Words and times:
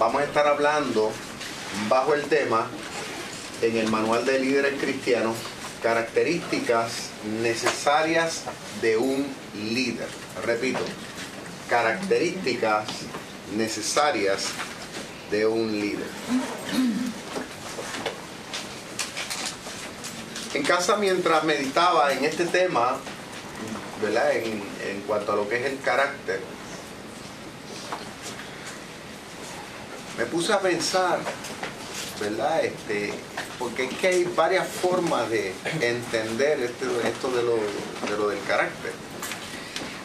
vamos 0.00 0.22
a 0.22 0.24
estar 0.24 0.46
hablando 0.46 1.12
bajo 1.90 2.14
el 2.14 2.22
tema 2.22 2.66
en 3.60 3.76
el 3.76 3.90
manual 3.90 4.24
de 4.24 4.38
líderes 4.38 4.80
cristianos 4.80 5.36
características 5.82 7.10
necesarias 7.42 8.44
de 8.80 8.96
un 8.96 9.26
líder. 9.54 10.08
Repito, 10.42 10.80
características 11.68 12.86
necesarias 13.54 14.46
de 15.30 15.46
un 15.46 15.70
líder. 15.70 16.08
En 20.54 20.62
casa 20.62 20.96
mientras 20.96 21.44
meditaba 21.44 22.10
en 22.14 22.24
este 22.24 22.46
tema, 22.46 22.96
¿verdad? 24.02 24.34
En, 24.34 24.62
en 24.82 25.02
cuanto 25.06 25.32
a 25.32 25.36
lo 25.36 25.46
que 25.46 25.58
es 25.58 25.66
el 25.70 25.78
carácter, 25.80 26.40
me 30.20 30.26
puse 30.26 30.52
a 30.52 30.60
pensar, 30.60 31.18
¿verdad? 32.20 32.62
Este, 32.62 33.10
porque 33.58 33.84
es 33.84 33.94
que 33.94 34.08
hay 34.08 34.24
varias 34.36 34.68
formas 34.68 35.30
de 35.30 35.54
entender 35.80 36.60
este, 36.60 36.84
esto 37.08 37.30
de 37.30 37.42
lo, 37.42 37.56
de 37.56 38.18
lo 38.18 38.28
del 38.28 38.38
carácter. 38.42 38.92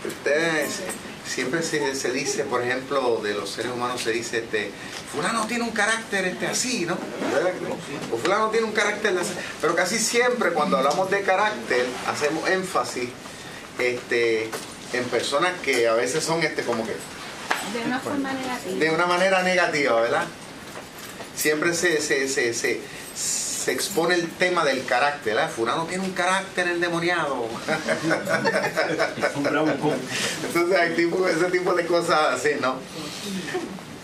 Ustedes 0.07 0.79
siempre 1.27 1.61
se, 1.61 2.11
dice, 2.13 2.45
por 2.45 2.61
ejemplo, 2.63 3.19
de 3.21 3.33
los 3.33 3.49
seres 3.49 3.73
humanos 3.73 4.03
se 4.03 4.11
dice, 4.13 4.37
este, 4.37 4.71
fulano 5.13 5.47
tiene 5.47 5.65
un 5.65 5.71
carácter 5.71 6.23
este, 6.23 6.47
así, 6.47 6.85
¿no? 6.85 6.97
O 8.13 8.17
fulano 8.17 8.49
tiene 8.51 8.67
un 8.67 8.73
carácter 8.73 9.17
así. 9.17 9.33
Pero 9.59 9.75
casi 9.75 9.99
siempre 9.99 10.53
cuando 10.53 10.77
hablamos 10.77 11.11
de 11.11 11.23
carácter 11.23 11.85
hacemos 12.07 12.49
énfasis 12.49 13.09
este, 13.79 14.49
en 14.93 15.03
personas 15.11 15.59
que 15.61 15.89
a 15.89 15.93
veces 15.93 16.23
son 16.23 16.41
este 16.41 16.63
como 16.63 16.85
que 16.85 16.93
De 17.73 17.85
una 17.85 17.99
forma 17.99 18.33
negativa. 18.33 18.79
de 18.79 18.89
una 18.91 19.05
manera 19.05 19.43
negativa, 19.43 20.01
¿verdad? 20.01 20.25
Siempre 21.35 21.73
se, 21.73 22.01
se, 22.01 22.27
se, 22.27 22.53
se, 22.53 22.81
se 23.65 23.71
expone 23.71 24.13
el 24.13 24.29
tema 24.29 24.63
del 24.63 24.85
carácter, 24.85 25.33
¿verdad? 25.33 25.49
Fulano 25.49 25.85
tiene 25.85 26.03
un 26.03 26.11
carácter 26.11 26.67
endemoniado. 26.67 27.47
Entonces 30.43 30.79
hay 30.79 30.95
tipo, 30.95 31.27
ese 31.27 31.45
tipo 31.45 31.73
de 31.73 31.87
cosas 31.87 32.35
así, 32.35 32.51
¿no? 32.61 32.75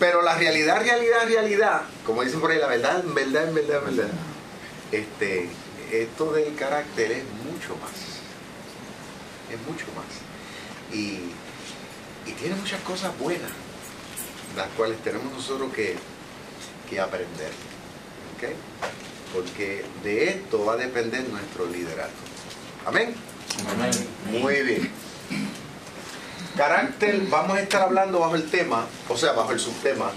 Pero 0.00 0.20
la 0.22 0.34
realidad, 0.34 0.82
realidad, 0.82 1.28
realidad, 1.28 1.82
como 2.04 2.24
dicen 2.24 2.40
por 2.40 2.50
ahí, 2.50 2.58
la 2.58 2.66
verdad, 2.66 3.04
en 3.04 3.14
verdad, 3.14 3.48
en 3.48 3.54
verdad, 3.54 3.78
en 3.78 3.96
verdad, 3.96 4.10
este, 4.90 5.48
esto 5.92 6.32
del 6.32 6.56
carácter 6.56 7.12
es 7.12 7.22
mucho 7.44 7.76
más. 7.76 7.92
Es 9.48 9.60
mucho 9.64 9.86
más. 9.94 10.06
Y, 10.92 11.30
y 12.26 12.32
tiene 12.32 12.54
muchas 12.56 12.80
cosas 12.82 13.16
buenas, 13.18 13.50
las 14.56 14.68
cuales 14.76 14.98
tenemos 15.02 15.32
nosotros 15.32 15.72
que, 15.72 15.96
que 16.88 17.00
aprender. 17.00 17.50
¿ok? 18.36 18.54
Porque 19.34 19.84
de 20.02 20.28
esto 20.28 20.64
va 20.64 20.74
a 20.74 20.76
depender 20.76 21.28
nuestro 21.28 21.66
liderato. 21.66 22.12
Amén. 22.86 23.14
Muy 24.30 24.62
bien. 24.62 24.90
Carácter, 26.56 27.18
vamos 27.30 27.56
a 27.56 27.60
estar 27.60 27.82
hablando 27.82 28.20
bajo 28.20 28.34
el 28.34 28.50
tema, 28.50 28.86
o 29.08 29.16
sea, 29.16 29.32
bajo 29.32 29.52
el 29.52 29.60
subtema, 29.60 30.10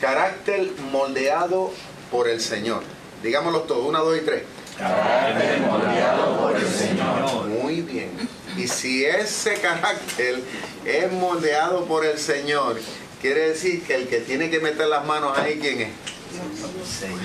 carácter 0.00 0.70
moldeado 0.92 1.72
por 2.10 2.28
el 2.28 2.40
Señor. 2.40 2.82
Digámoslo 3.22 3.62
todos, 3.62 3.84
una, 3.84 3.98
dos 3.98 4.16
y 4.16 4.20
tres. 4.20 4.44
Carácter 4.78 5.60
moldeado 5.60 6.40
por 6.40 6.56
el 6.56 6.68
Señor. 6.68 7.46
Muy 7.48 7.82
bien. 7.82 8.10
Y 8.56 8.68
si 8.68 9.04
ese 9.04 9.54
carácter 9.54 10.40
es 10.86 11.12
moldeado 11.12 11.84
por 11.86 12.04
el 12.04 12.18
Señor, 12.18 12.78
quiere 13.20 13.48
decir 13.50 13.82
que 13.82 13.94
el 13.96 14.08
que 14.08 14.20
tiene 14.20 14.50
que 14.50 14.60
meter 14.60 14.86
las 14.86 15.04
manos 15.04 15.36
ahí, 15.36 15.58
¿quién 15.60 15.80
es? 15.82 15.88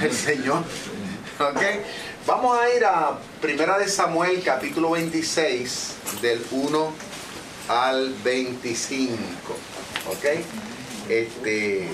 El 0.03 0.11
Señor. 0.13 0.63
¿Ok? 1.39 1.61
Vamos 2.27 2.57
a 2.59 2.69
ir 2.73 2.85
a 2.85 3.17
Primera 3.41 3.77
de 3.79 3.87
Samuel, 3.87 4.41
capítulo 4.43 4.91
26, 4.91 5.93
del 6.21 6.43
1 6.51 6.93
al 7.67 8.13
25. 8.23 9.13
¿Ok? 10.09 10.25
Este, 11.09 11.87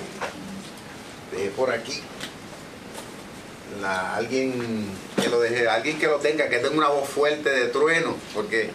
de 1.35 1.49
por 1.55 1.71
aquí. 1.71 2.01
La- 3.81 4.15
alguien 4.15 4.85
que 5.21 5.29
lo 5.29 5.39
deje, 5.39 5.67
alguien 5.67 5.97
que 5.99 6.07
lo 6.07 6.17
tenga, 6.17 6.49
que 6.49 6.57
tenga 6.59 6.75
una 6.77 6.89
voz 6.89 7.07
fuerte 7.09 7.49
de 7.49 7.67
trueno, 7.67 8.15
porque 8.33 8.69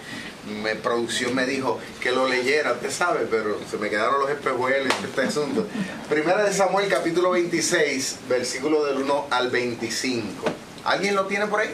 mi 0.47 0.75
producción 0.75 1.35
me 1.35 1.47
dijo 1.47 1.79
que 2.01 2.11
lo 2.11 2.29
leyera, 2.29 2.73
usted 2.73 2.91
sabe, 2.91 3.27
pero 3.31 3.59
se 3.71 3.77
me 3.79 3.89
quedaron 3.89 4.21
los 4.21 4.31
espejuelos 4.31 4.93
este 5.05 5.23
asunto. 5.23 5.67
Primera 6.09 6.43
de 6.45 6.53
Samuel, 6.53 6.89
capítulo 6.89 7.31
26, 7.31 8.19
versículo 8.29 8.85
del 8.85 8.99
1 8.99 9.27
al 9.31 9.51
25. 9.51 10.45
¿Alguien 10.85 11.15
lo 11.15 11.27
tiene 11.27 11.47
por 11.47 11.61
ahí? 11.61 11.71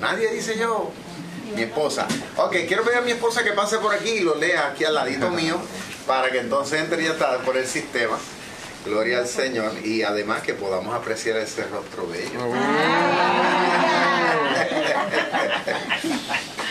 Nadie 0.00 0.30
dice 0.30 0.56
yo. 0.56 0.92
Mi 1.56 1.62
esposa. 1.62 2.06
Ok, 2.36 2.56
quiero 2.66 2.82
pedir 2.82 2.98
a 2.98 3.02
mi 3.02 3.10
esposa 3.10 3.44
que 3.44 3.52
pase 3.52 3.78
por 3.78 3.92
aquí 3.94 4.08
y 4.10 4.20
lo 4.20 4.36
lea 4.36 4.68
aquí 4.68 4.84
al 4.84 4.94
ladito 4.94 5.28
mío 5.30 5.58
para 6.06 6.30
que 6.30 6.38
entonces 6.38 6.80
entre 6.80 7.04
ya 7.04 7.10
está 7.10 7.38
por 7.38 7.56
el 7.56 7.66
sistema. 7.66 8.16
Gloria 8.86 9.18
al 9.18 9.28
Señor 9.28 9.72
y 9.84 10.02
además 10.02 10.42
que 10.42 10.54
podamos 10.54 10.94
apreciar 10.94 11.36
ese 11.36 11.64
rostro 11.64 12.06
bello. 12.08 12.40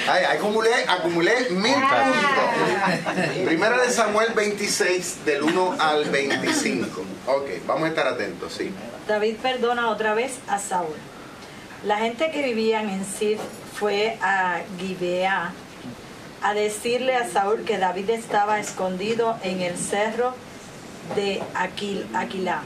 Ay, 0.10 0.26
acumulé, 0.26 0.72
acumulé 0.88 1.50
mil 1.52 1.74
puntos. 1.74 3.46
Primera 3.46 3.82
de 3.82 3.90
Samuel 3.90 4.34
26 4.34 5.26
del 5.26 5.44
1 5.44 5.76
al 5.80 6.06
25. 6.10 7.02
Ok, 7.28 7.50
vamos 7.68 7.84
a 7.86 7.88
estar 7.90 8.08
atentos, 8.08 8.54
sí. 8.54 8.72
David 9.08 9.38
perdona 9.42 9.90
otra 9.90 10.14
vez 10.14 10.34
a 10.48 10.60
Saúl. 10.60 10.96
La 11.84 11.98
gente 11.98 12.32
que 12.32 12.44
vivían 12.44 12.90
en 12.90 13.06
Sif 13.06 13.40
fue 13.74 14.18
a 14.22 14.62
Gibeá 14.80 15.54
a 16.44 16.54
decirle 16.54 17.16
a 17.16 17.30
Saúl 17.30 17.64
que 17.64 17.78
David 17.78 18.10
estaba 18.10 18.60
escondido 18.60 19.38
en 19.44 19.62
el 19.62 19.78
cerro 19.78 20.34
de 21.16 21.42
Aquil, 21.56 22.06
Aquilá, 22.14 22.62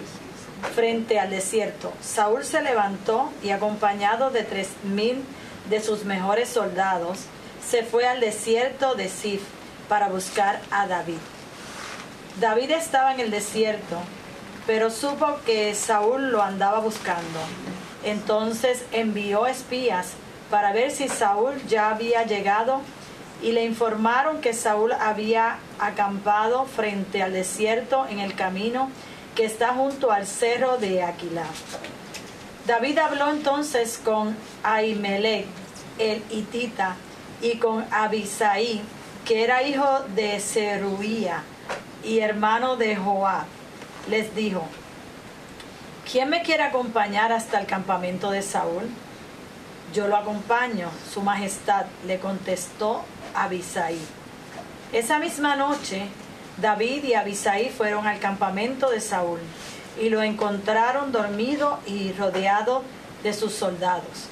frente 0.74 1.20
al 1.20 1.30
desierto. 1.30 1.94
Saúl 2.02 2.46
se 2.46 2.62
levantó 2.62 3.32
y 3.44 3.50
acompañado 3.50 4.30
de 4.30 4.44
tres 4.44 4.70
mil 4.84 5.24
de 5.70 5.82
sus 5.82 6.06
mejores 6.06 6.50
soldados, 6.50 7.20
se 7.68 7.84
fue 7.84 8.08
al 8.08 8.20
desierto 8.20 8.96
de 8.96 9.10
Sif 9.10 9.42
para 9.90 10.10
buscar 10.10 10.62
a 10.72 10.88
David. 10.88 11.18
David 12.40 12.72
estaba 12.72 13.14
en 13.14 13.20
el 13.20 13.32
desierto, 13.32 13.98
pero 14.68 14.90
supo 14.90 15.40
que 15.46 15.74
Saúl 15.74 16.32
lo 16.32 16.42
andaba 16.42 16.80
buscando. 16.80 17.40
Entonces 18.04 18.84
envió 18.92 19.48
espías 19.48 20.14
para 20.50 20.72
ver 20.74 20.92
si 20.92 21.08
Saúl 21.08 21.56
ya 21.68 21.90
había 21.90 22.24
llegado 22.24 22.82
y 23.42 23.52
le 23.52 23.66
informaron 23.66 24.42
que 24.42 24.54
Saúl 24.54 24.94
había 24.94 25.58
acampado 25.80 26.66
frente 26.66 27.24
al 27.24 27.34
desierto 27.34 28.06
en 28.08 28.20
el 28.20 28.36
camino 28.36 28.90
que 29.36 29.46
está 29.46 29.74
junto 29.74 30.12
al 30.12 30.26
cerro 30.28 30.78
de 30.78 31.04
Aquilá. 31.04 31.46
David 32.66 32.98
habló 32.98 33.30
entonces 33.30 34.00
con 34.04 34.36
Ahimelech, 34.64 35.46
el 36.00 36.24
hitita, 36.32 36.96
y 37.42 37.58
con 37.58 37.86
Abisai, 37.92 38.82
que 39.24 39.44
era 39.44 39.62
hijo 39.62 40.00
de 40.16 40.40
Zeruía 40.40 41.44
y 42.04 42.20
hermano 42.20 42.76
de 42.76 42.96
Joab. 42.96 43.46
Les 44.10 44.36
dijo, 44.36 44.66
¿quién 46.12 46.30
me 46.30 46.42
quiere 46.42 46.64
acompañar 46.64 47.32
hasta 47.32 47.60
el 47.60 47.68
campamento 47.68 48.32
de 48.32 48.42
Saúl? 48.42 48.90
Yo 49.94 50.08
lo 50.08 50.16
acompaño, 50.16 50.90
su 51.14 51.22
majestad, 51.22 51.86
le 52.08 52.20
contestó 52.20 53.04
Abisai. 53.36 54.00
Esa 54.92 55.20
misma 55.20 55.56
noche, 55.56 56.08
David 56.58 57.04
y 57.04 57.14
Abisai 57.14 57.70
fueron 57.70 58.08
al 58.08 58.18
campamento 58.18 58.90
de 58.90 59.02
Saúl 59.02 59.40
y 60.00 60.10
lo 60.10 60.22
encontraron 60.22 61.12
dormido 61.12 61.80
y 61.86 62.12
rodeado 62.14 62.84
de 63.24 63.34
sus 63.34 63.54
soldados. 63.54 64.30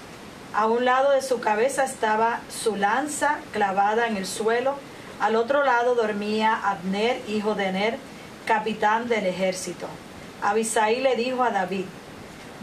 A 0.54 0.68
un 0.68 0.86
lado 0.86 1.12
de 1.12 1.22
su 1.22 1.40
cabeza 1.40 1.84
estaba 1.84 2.42
su 2.50 2.76
lanza 2.76 3.40
clavada 3.52 4.08
en 4.08 4.18
el 4.18 4.28
suelo, 4.28 4.76
al 5.20 5.36
otro 5.36 5.64
lado 5.64 5.96
dormía 5.96 6.54
Abner, 6.64 7.22
hijo 7.28 7.56
de 7.56 7.72
Ner, 7.72 7.98
capitán 8.46 9.08
del 9.08 9.26
ejército. 9.26 9.88
Abisai 10.42 11.02
le 11.02 11.16
dijo 11.16 11.44
a 11.44 11.50
David, 11.50 11.86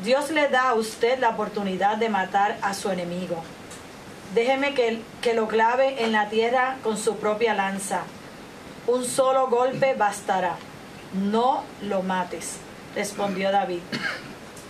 Dios 0.04 0.30
le 0.30 0.48
da 0.48 0.68
a 0.68 0.74
usted 0.74 1.18
la 1.18 1.30
oportunidad 1.30 1.96
de 1.96 2.08
matar 2.08 2.58
a 2.62 2.74
su 2.74 2.90
enemigo. 2.90 3.42
Déjeme 4.34 4.74
que, 4.74 5.02
que 5.20 5.34
lo 5.34 5.48
clave 5.48 6.04
en 6.04 6.12
la 6.12 6.28
tierra 6.28 6.76
con 6.82 6.96
su 6.96 7.16
propia 7.16 7.54
lanza. 7.54 8.02
Un 8.86 9.04
solo 9.04 9.48
golpe 9.48 9.94
bastará. 9.94 10.56
No 11.12 11.64
lo 11.82 12.02
mates, 12.02 12.58
respondió 12.94 13.52
David. 13.52 13.80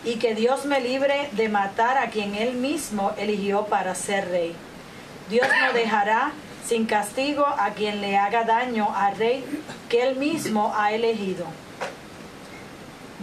Y 0.04 0.16
que 0.16 0.34
Dios 0.34 0.64
me 0.64 0.80
libre 0.80 1.28
de 1.32 1.48
matar 1.48 1.98
a 1.98 2.10
quien 2.10 2.34
él 2.34 2.54
mismo 2.54 3.12
eligió 3.18 3.66
para 3.66 3.94
ser 3.94 4.28
rey. 4.30 4.54
Dios 5.28 5.46
no 5.60 5.72
dejará 5.72 6.32
sin 6.66 6.86
castigo 6.86 7.46
a 7.46 7.70
quien 7.70 8.00
le 8.00 8.16
haga 8.16 8.44
daño 8.44 8.88
al 8.94 9.16
rey 9.16 9.44
que 9.88 10.02
él 10.02 10.16
mismo 10.16 10.72
ha 10.76 10.92
elegido. 10.92 11.46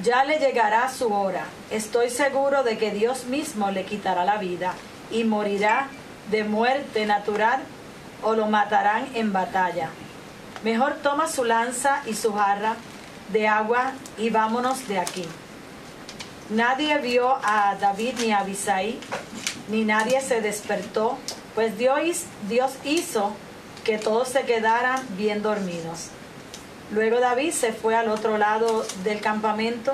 Ya 0.03 0.23
le 0.23 0.37
llegará 0.37 0.89
su 0.89 1.11
hora. 1.11 1.45
Estoy 1.71 2.09
seguro 2.09 2.63
de 2.63 2.77
que 2.77 2.91
Dios 2.91 3.25
mismo 3.25 3.71
le 3.71 3.83
quitará 3.83 4.25
la 4.25 4.37
vida 4.37 4.73
y 5.11 5.23
morirá 5.23 5.87
de 6.29 6.43
muerte 6.43 7.05
natural 7.05 7.61
o 8.21 8.35
lo 8.35 8.47
matarán 8.47 9.07
en 9.15 9.33
batalla. 9.33 9.89
Mejor 10.63 10.95
toma 11.01 11.27
su 11.27 11.43
lanza 11.43 12.01
y 12.05 12.13
su 12.13 12.33
jarra 12.33 12.75
de 13.29 13.47
agua 13.47 13.93
y 14.17 14.29
vámonos 14.29 14.87
de 14.87 14.99
aquí. 14.99 15.25
Nadie 16.49 16.97
vio 16.99 17.37
a 17.43 17.75
David 17.79 18.15
ni 18.19 18.31
a 18.31 18.39
Abisai, 18.39 18.97
ni 19.69 19.83
nadie 19.83 20.21
se 20.21 20.39
despertó, 20.39 21.17
pues 21.55 21.77
Dios, 21.77 22.23
Dios 22.47 22.71
hizo 22.85 23.35
que 23.83 23.97
todos 23.97 24.29
se 24.29 24.43
quedaran 24.43 25.01
bien 25.17 25.41
dormidos. 25.41 26.09
Luego 26.91 27.19
David 27.19 27.51
se 27.51 27.73
fue 27.73 27.95
al 27.95 28.07
otro 28.07 28.37
lado 28.37 28.85
del 29.03 29.19
campamento, 29.19 29.93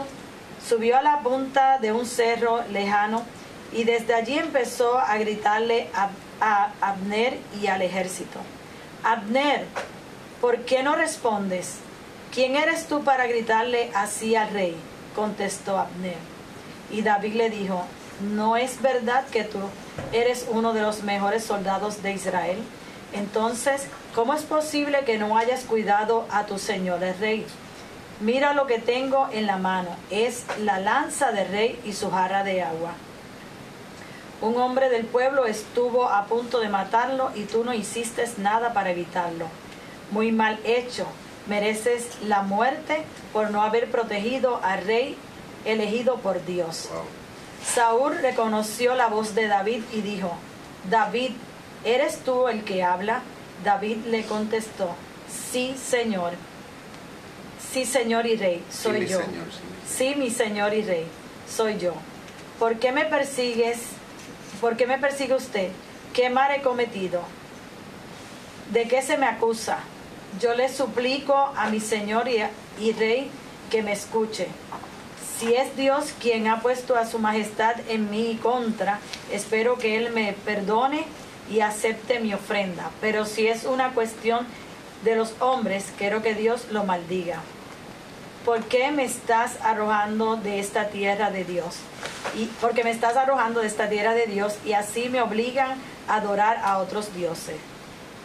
subió 0.68 0.98
a 0.98 1.02
la 1.02 1.22
punta 1.22 1.80
de 1.80 1.92
un 1.92 2.06
cerro 2.06 2.64
lejano 2.72 3.24
y 3.72 3.84
desde 3.84 4.14
allí 4.14 4.38
empezó 4.38 5.00
a 5.00 5.18
gritarle 5.18 5.90
a, 5.96 6.10
a 6.40 6.72
Abner 6.82 7.40
y 7.60 7.66
al 7.66 7.82
ejército. 7.82 8.40
Abner, 9.04 9.66
¿por 10.40 10.60
qué 10.66 10.84
no 10.84 10.96
respondes? 10.96 11.80
¿Quién 12.34 12.56
eres 12.56 12.88
tú 12.88 13.04
para 13.04 13.28
gritarle 13.28 13.92
así 13.94 14.36
al 14.36 14.50
rey? 14.50 14.76
contestó 15.16 15.78
Abner. 15.78 16.18
Y 16.90 17.04
David 17.04 17.36
le 17.36 17.52
dijo, 17.52 17.86
¿no 18.34 18.58
es 18.58 18.82
verdad 18.82 19.28
que 19.28 19.44
tú 19.44 19.60
eres 20.12 20.48
uno 20.50 20.74
de 20.74 20.82
los 20.82 21.04
mejores 21.04 21.44
soldados 21.44 22.02
de 22.02 22.14
Israel? 22.14 22.58
Entonces, 23.14 23.88
¿cómo 24.16 24.34
es 24.34 24.42
posible 24.42 25.06
que 25.06 25.20
no 25.20 25.38
hayas 25.38 25.64
cuidado 25.66 26.26
a 26.32 26.48
tu 26.48 26.58
señor 26.58 27.04
el 27.04 27.16
rey? 27.20 27.46
Mira 28.20 28.56
lo 28.56 28.66
que 28.66 28.80
tengo 28.80 29.30
en 29.32 29.46
la 29.46 29.58
mano, 29.58 29.96
es 30.10 30.46
la 30.58 30.80
lanza 30.80 31.32
del 31.32 31.50
rey 31.50 31.80
y 31.86 31.94
su 31.94 32.10
jarra 32.10 32.44
de 32.44 32.64
agua. 32.64 32.94
Un 34.42 34.58
hombre 34.58 34.90
del 34.90 35.06
pueblo 35.06 35.46
estuvo 35.46 36.10
a 36.10 36.26
punto 36.26 36.60
de 36.60 36.70
matarlo 36.70 37.30
y 37.36 37.44
tú 37.44 37.64
no 37.64 37.76
hiciste 37.76 38.28
nada 38.40 38.74
para 38.74 38.90
evitarlo. 38.90 39.46
Muy 40.10 40.32
mal 40.32 40.60
hecho, 40.64 41.06
mereces 41.48 42.08
la 42.24 42.42
muerte 42.42 43.04
por 43.32 43.52
no 43.52 43.64
haber 43.64 43.90
protegido 43.92 44.60
al 44.64 44.84
rey 44.86 45.18
elegido 45.66 46.18
por 46.18 46.46
Dios. 46.46 46.90
Saúl 47.66 48.18
reconoció 48.18 48.96
la 48.96 49.08
voz 49.08 49.36
de 49.36 49.48
David 49.48 49.84
y 49.94 50.02
dijo, 50.02 50.34
David, 50.90 51.32
¿eres 51.86 52.20
tú 52.20 52.48
el 52.48 52.64
que 52.64 52.84
habla? 52.84 53.22
David 53.64 54.06
le 54.08 54.24
contestó, 54.26 54.96
sí, 55.52 55.76
Señor. 55.82 56.34
Sí, 57.72 57.86
Señor 57.86 58.26
y 58.28 58.36
Rey, 58.36 58.64
soy 58.70 59.00
mi 59.00 59.08
yo. 59.08 59.20
señor, 59.20 59.46
sí. 59.52 59.96
Sí, 59.98 60.16
mi 60.16 60.30
Señor 60.30 60.74
y 60.74 60.84
Rey, 60.84 61.06
soy 61.50 61.78
yo. 61.80 61.94
¿Por 62.60 62.78
qué 62.78 62.92
me 62.92 63.06
persigues? 63.06 63.80
¿Por 64.62 64.78
qué 64.78 64.86
me 64.86 64.98
persigue 64.98 65.34
usted? 65.34 65.70
¿Qué 66.14 66.30
mal 66.30 66.52
he 66.52 66.62
cometido? 66.62 67.22
¿De 68.72 68.88
qué 68.88 69.02
se 69.02 69.18
me 69.18 69.26
acusa? 69.26 69.80
Yo 70.40 70.54
le 70.56 70.70
suplico 70.70 71.36
a 71.56 71.70
mi 71.70 71.80
Señor 71.80 72.28
y, 72.28 72.44
y 72.80 72.92
Rey 72.94 73.30
que 73.70 73.84
me 73.84 73.92
escuche. 73.92 74.48
Si 75.38 75.54
es 75.54 75.76
Dios 75.76 76.14
quien 76.20 76.48
ha 76.48 76.62
puesto 76.62 76.96
a 76.96 77.06
su 77.06 77.20
majestad 77.20 77.76
en 77.90 78.10
mi 78.10 78.36
contra, 78.36 79.00
espero 79.32 79.78
que 79.78 79.98
Él 79.98 80.12
me 80.12 80.34
perdone 80.46 81.06
y 81.52 81.60
acepte 81.60 82.20
mi 82.20 82.34
ofrenda. 82.34 82.90
Pero 83.02 83.26
si 83.26 83.48
es 83.48 83.66
una 83.66 83.92
cuestión 83.94 84.48
de 85.04 85.16
los 85.16 85.34
hombres, 85.40 85.92
quiero 85.98 86.22
que 86.22 86.34
Dios 86.34 86.68
lo 86.72 86.84
maldiga. 86.84 87.42
¿Por 88.46 88.64
qué 88.64 88.92
me 88.92 89.06
estás 89.06 89.58
arrojando 89.62 90.36
de 90.36 90.60
esta 90.60 90.90
tierra 90.90 91.30
de 91.30 91.46
Dios? 91.46 91.76
Y 92.36 92.46
porque 92.60 92.84
me 92.84 92.92
estás 92.92 93.16
arrojando 93.18 93.62
de 93.62 93.68
esta 93.68 93.90
tierra 93.90 94.14
de 94.14 94.28
Dios 94.28 94.56
y 94.66 94.74
así 94.74 95.10
me 95.10 95.22
obligan 95.22 95.78
a 96.08 96.16
adorar 96.16 96.60
a 96.64 96.80
otros 96.80 97.14
dioses. 97.16 97.58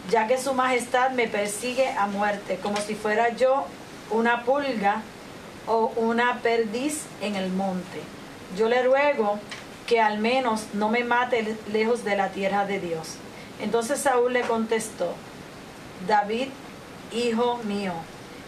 Ya 0.09 0.27
que 0.27 0.37
su 0.37 0.53
majestad 0.53 1.11
me 1.11 1.27
persigue 1.27 1.89
a 1.89 2.07
muerte, 2.07 2.59
como 2.61 2.77
si 2.77 2.95
fuera 2.95 3.29
yo 3.29 3.65
una 4.09 4.43
pulga 4.43 5.01
o 5.67 5.91
una 5.95 6.39
perdiz 6.41 7.03
en 7.21 7.35
el 7.35 7.51
monte. 7.51 8.01
Yo 8.57 8.69
le 8.69 8.81
ruego 8.81 9.39
que 9.85 9.99
al 9.99 10.19
menos 10.19 10.65
no 10.73 10.89
me 10.89 11.03
mate 11.03 11.57
lejos 11.71 12.03
de 12.03 12.15
la 12.15 12.29
tierra 12.29 12.65
de 12.65 12.79
Dios. 12.79 13.15
Entonces 13.59 13.99
Saúl 13.99 14.33
le 14.33 14.41
contestó, 14.41 15.13
David, 16.07 16.47
hijo 17.11 17.59
mío, 17.65 17.93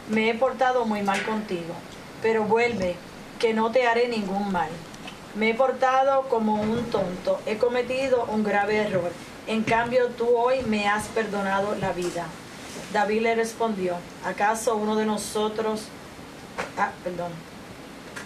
me 0.10 0.30
he 0.30 0.34
portado 0.36 0.86
muy 0.86 1.02
mal 1.02 1.24
contigo, 1.24 1.74
pero 2.22 2.44
vuelve, 2.44 2.96
que 3.40 3.54
no 3.54 3.72
te 3.72 3.88
haré 3.88 4.08
ningún 4.08 4.52
mal. 4.52 4.70
Me 5.36 5.50
he 5.50 5.54
portado 5.54 6.30
como 6.30 6.62
un 6.62 6.84
tonto, 6.92 7.40
he 7.46 7.58
cometido 7.58 8.26
un 8.26 8.44
grave 8.44 8.78
error. 8.78 9.12
En 9.48 9.64
cambio, 9.64 10.08
tú 10.10 10.28
hoy 10.36 10.62
me 10.64 10.88
has 10.88 11.06
perdonado 11.08 11.76
la 11.76 11.94
vida. 11.94 12.26
David 12.94 13.22
le 13.22 13.36
respondió, 13.36 13.96
¿acaso 14.26 14.76
uno 14.76 14.96
de 14.96 15.06
nosotros, 15.06 15.84
ah, 16.78 16.92
perdón, 17.04 17.32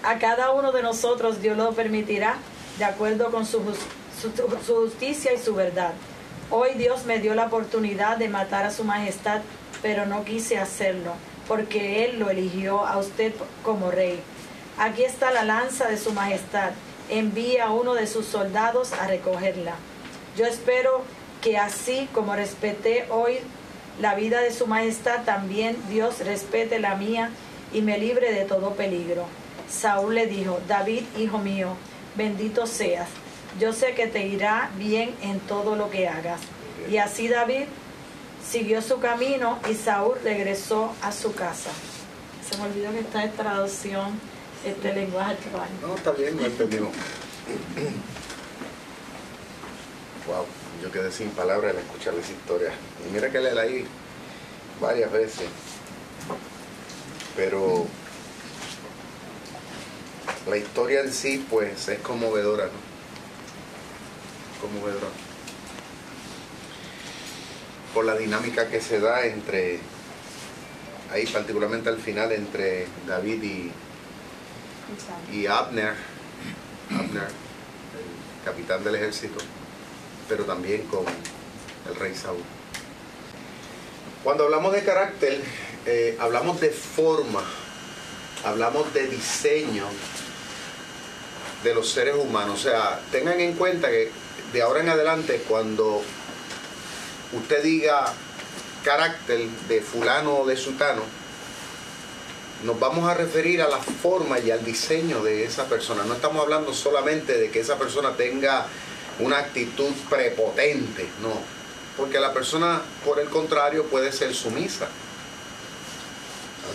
a 0.03 0.19
cada 0.19 0.51
uno 0.51 0.71
de 0.71 0.83
nosotros 0.83 1.41
Dios 1.41 1.57
lo 1.57 1.71
permitirá 1.73 2.35
de 2.77 2.85
acuerdo 2.85 3.31
con 3.31 3.45
su, 3.45 3.61
su 4.19 4.75
justicia 4.75 5.33
y 5.33 5.37
su 5.37 5.55
verdad? 5.55 5.93
Hoy 6.51 6.73
Dios 6.75 7.05
me 7.05 7.19
dio 7.19 7.33
la 7.33 7.45
oportunidad 7.45 8.17
de 8.17 8.29
matar 8.29 8.65
a 8.65 8.71
su 8.71 8.83
majestad, 8.83 9.41
pero 9.81 10.05
no 10.05 10.25
quise 10.25 10.59
hacerlo, 10.59 11.13
porque 11.47 12.05
Él 12.05 12.19
lo 12.19 12.29
eligió 12.29 12.85
a 12.85 12.97
usted 12.97 13.33
como 13.63 13.89
rey. 13.89 14.19
Aquí 14.77 15.03
está 15.03 15.31
la 15.31 15.43
lanza 15.43 15.87
de 15.87 15.97
su 15.97 16.11
majestad. 16.11 16.71
Envía 17.09 17.65
a 17.65 17.71
uno 17.71 17.93
de 17.93 18.07
sus 18.07 18.25
soldados 18.25 18.93
a 18.93 19.07
recogerla. 19.07 19.75
Yo 20.37 20.45
espero 20.45 21.01
que 21.41 21.57
así 21.57 22.09
como 22.13 22.35
respeté 22.35 23.05
hoy 23.09 23.37
la 24.01 24.15
vida 24.15 24.41
de 24.41 24.51
su 24.51 24.67
majestad, 24.67 25.23
también 25.23 25.77
Dios 25.89 26.19
respete 26.19 26.79
la 26.79 26.95
mía 26.95 27.29
y 27.73 27.81
me 27.81 27.97
libre 27.97 28.33
de 28.33 28.43
todo 28.43 28.71
peligro. 28.71 29.25
Saúl 29.69 30.15
le 30.15 30.27
dijo, 30.27 30.59
David, 30.67 31.03
hijo 31.17 31.37
mío, 31.37 31.69
bendito 32.15 32.67
seas. 32.67 33.07
Yo 33.59 33.71
sé 33.71 33.93
que 33.93 34.07
te 34.07 34.27
irá 34.27 34.69
bien 34.77 35.15
en 35.21 35.39
todo 35.39 35.75
lo 35.75 35.89
que 35.89 36.07
hagas. 36.07 36.41
Y 36.91 36.97
así 36.97 37.29
David 37.29 37.65
siguió 38.45 38.81
su 38.81 38.99
camino 38.99 39.59
y 39.69 39.73
Saúl 39.75 40.17
regresó 40.23 40.93
a 41.01 41.11
su 41.11 41.33
casa. 41.33 41.69
Se 42.49 42.57
me 42.57 42.65
olvidó 42.65 42.91
que 42.91 42.99
está 42.99 43.23
en 43.23 43.31
traducción 43.31 44.19
este 44.65 44.93
lenguaje 44.93 45.31
actual. 45.31 45.69
No, 45.81 45.95
está 45.95 46.11
bien, 46.11 46.35
lo 46.37 46.45
entendimos. 46.45 46.91
Wow, 50.27 50.45
yo 50.81 50.91
quedé 50.91 51.11
sin 51.11 51.29
palabras 51.29 51.75
al 51.75 51.81
escuchar 51.81 52.13
esa 52.15 52.31
historia. 52.31 52.71
Y 53.07 53.13
mira 53.13 53.31
que 53.31 53.39
la 53.39 53.53
leí 53.53 53.85
varias 54.81 55.11
veces. 55.11 55.47
Pero 57.35 57.85
la 60.47 60.57
historia 60.57 61.01
en 61.01 61.11
sí, 61.11 61.45
pues, 61.49 61.87
es 61.87 61.99
conmovedora, 61.99 62.65
¿no? 62.65 62.71
Conmovedora. 64.61 65.07
Por 67.93 68.05
la 68.05 68.15
dinámica 68.15 68.67
que 68.67 68.81
se 68.81 68.99
da 68.99 69.25
entre, 69.25 69.79
ahí 71.11 71.25
particularmente 71.27 71.89
al 71.89 71.97
final, 71.97 72.31
entre 72.31 72.87
David 73.07 73.43
y, 73.43 73.71
y 75.33 75.47
Abner, 75.47 75.95
Abner, 76.91 77.23
el 77.23 78.45
capitán 78.45 78.83
del 78.83 78.95
ejército, 78.95 79.39
pero 80.27 80.45
también 80.45 80.83
con 80.83 81.05
el 81.89 81.95
rey 81.95 82.15
Saúl. 82.15 82.43
Cuando 84.23 84.45
hablamos 84.45 84.73
de 84.73 84.83
carácter, 84.83 85.41
eh, 85.85 86.17
hablamos 86.19 86.59
de 86.59 86.69
forma, 86.69 87.43
hablamos 88.43 88.91
de 88.93 89.07
diseño 89.07 89.85
de 91.63 91.75
los 91.75 91.91
seres 91.91 92.15
humanos. 92.15 92.59
O 92.59 92.63
sea, 92.69 92.99
tengan 93.11 93.39
en 93.39 93.53
cuenta 93.53 93.89
que 93.89 94.09
de 94.51 94.61
ahora 94.61 94.79
en 94.79 94.89
adelante, 94.89 95.43
cuando 95.47 96.01
usted 97.33 97.63
diga 97.63 98.13
carácter 98.83 99.47
de 99.67 99.81
fulano 99.81 100.37
o 100.37 100.45
de 100.45 100.57
sutano, 100.57 101.01
nos 102.63 102.79
vamos 102.79 103.07
a 103.09 103.13
referir 103.13 103.61
a 103.61 103.67
la 103.67 103.77
forma 103.77 104.39
y 104.39 104.49
al 104.49 104.63
diseño 104.63 105.23
de 105.23 105.43
esa 105.43 105.65
persona. 105.65 106.03
No 106.03 106.15
estamos 106.15 106.41
hablando 106.41 106.73
solamente 106.73 107.37
de 107.37 107.51
que 107.51 107.59
esa 107.59 107.77
persona 107.77 108.15
tenga 108.15 108.65
una 109.19 109.39
actitud 109.39 109.91
prepotente, 110.09 111.07
no. 111.21 111.39
Porque 111.97 112.19
la 112.19 112.33
persona, 112.33 112.81
por 113.05 113.19
el 113.19 113.29
contrario, 113.29 113.85
puede 113.85 114.11
ser 114.11 114.33
sumisa. 114.33 114.85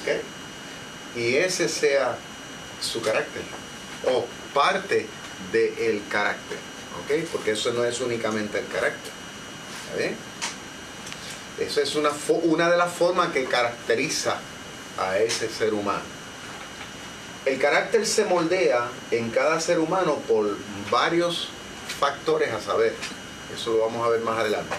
¿Ok? 0.00 1.16
Y 1.16 1.36
ese 1.36 1.68
sea 1.68 2.16
su 2.80 3.02
carácter. 3.02 3.42
O 4.06 4.24
parte 4.54 5.06
del 5.52 6.02
carácter. 6.08 6.58
¿Ok? 7.02 7.28
Porque 7.32 7.52
eso 7.52 7.72
no 7.72 7.84
es 7.84 8.00
únicamente 8.00 8.58
el 8.58 8.66
carácter. 8.68 9.12
¿Está? 9.98 10.30
Esa 11.60 11.82
es 11.82 11.94
una, 11.94 12.10
una 12.44 12.70
de 12.70 12.76
las 12.78 12.90
formas 12.90 13.32
que 13.32 13.44
caracteriza 13.44 14.38
a 14.98 15.18
ese 15.18 15.48
ser 15.48 15.74
humano. 15.74 16.02
el 17.44 17.58
carácter 17.58 18.06
se 18.06 18.24
moldea 18.24 18.88
en 19.10 19.30
cada 19.30 19.60
ser 19.60 19.78
humano 19.78 20.16
por 20.26 20.56
varios 20.90 21.48
factores 22.00 22.50
a 22.52 22.60
saber. 22.60 22.94
Eso 23.54 23.72
lo 23.72 23.78
vamos 23.80 24.06
a 24.06 24.10
ver 24.10 24.20
más 24.20 24.38
adelante. 24.38 24.76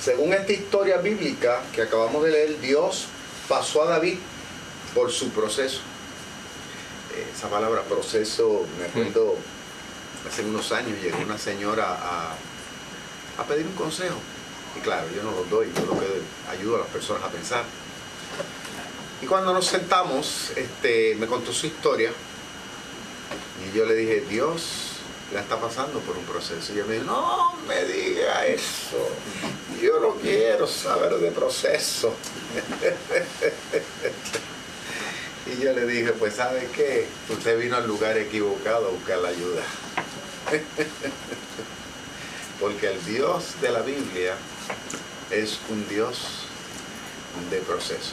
Según 0.00 0.34
esta 0.34 0.52
historia 0.52 0.98
bíblica 0.98 1.62
que 1.72 1.82
acabamos 1.82 2.22
de 2.24 2.32
leer, 2.32 2.60
Dios 2.60 3.06
pasó 3.48 3.82
a 3.82 3.86
David 3.86 4.18
por 4.94 5.10
su 5.10 5.30
proceso. 5.30 5.80
Eh, 7.14 7.26
esa 7.34 7.48
palabra 7.48 7.82
proceso, 7.82 8.66
me 8.78 8.86
acuerdo, 8.86 9.36
hace 10.28 10.42
unos 10.42 10.70
años 10.72 11.00
llegó 11.00 11.18
una 11.18 11.38
señora 11.38 11.86
a, 11.86 12.34
a 13.38 13.44
pedir 13.46 13.66
un 13.66 13.74
consejo. 13.74 14.16
Y 14.76 14.80
claro, 14.80 15.06
yo 15.14 15.22
no 15.22 15.30
lo 15.30 15.44
doy, 15.44 15.72
yo 15.74 15.86
lo 15.86 15.98
que 15.98 16.06
ayudo 16.50 16.76
a 16.76 16.78
las 16.80 16.88
personas 16.88 17.22
a 17.24 17.28
pensar. 17.28 17.64
Y 19.22 19.26
cuando 19.26 19.54
nos 19.54 19.66
sentamos, 19.66 20.50
este, 20.56 21.14
me 21.14 21.26
contó 21.26 21.52
su 21.52 21.66
historia 21.66 22.10
y 23.64 23.76
yo 23.76 23.86
le 23.86 23.94
dije, 23.94 24.22
Dios 24.28 24.91
la 25.32 25.40
está 25.40 25.58
pasando 25.58 25.98
por 26.00 26.16
un 26.16 26.24
proceso. 26.24 26.72
Y 26.72 26.76
ella 26.76 26.84
me 26.86 26.94
dijo, 26.94 27.06
no 27.06 27.56
me 27.66 27.84
diga 27.84 28.46
eso, 28.46 29.08
yo 29.80 30.00
no 30.00 30.14
quiero 30.16 30.66
saber 30.66 31.14
de 31.14 31.30
proceso. 31.30 32.14
y 35.46 35.62
yo 35.62 35.72
le 35.72 35.86
dije, 35.86 36.12
pues 36.12 36.34
¿sabe 36.34 36.68
qué? 36.74 37.06
Usted 37.30 37.58
vino 37.58 37.76
al 37.76 37.86
lugar 37.86 38.18
equivocado 38.18 38.88
a 38.88 38.90
buscar 38.90 39.18
la 39.18 39.28
ayuda. 39.28 39.62
Porque 42.60 42.88
el 42.88 43.04
Dios 43.04 43.60
de 43.60 43.70
la 43.70 43.80
Biblia 43.80 44.34
es 45.30 45.58
un 45.68 45.88
Dios 45.88 46.46
de 47.50 47.58
procesos. 47.58 48.12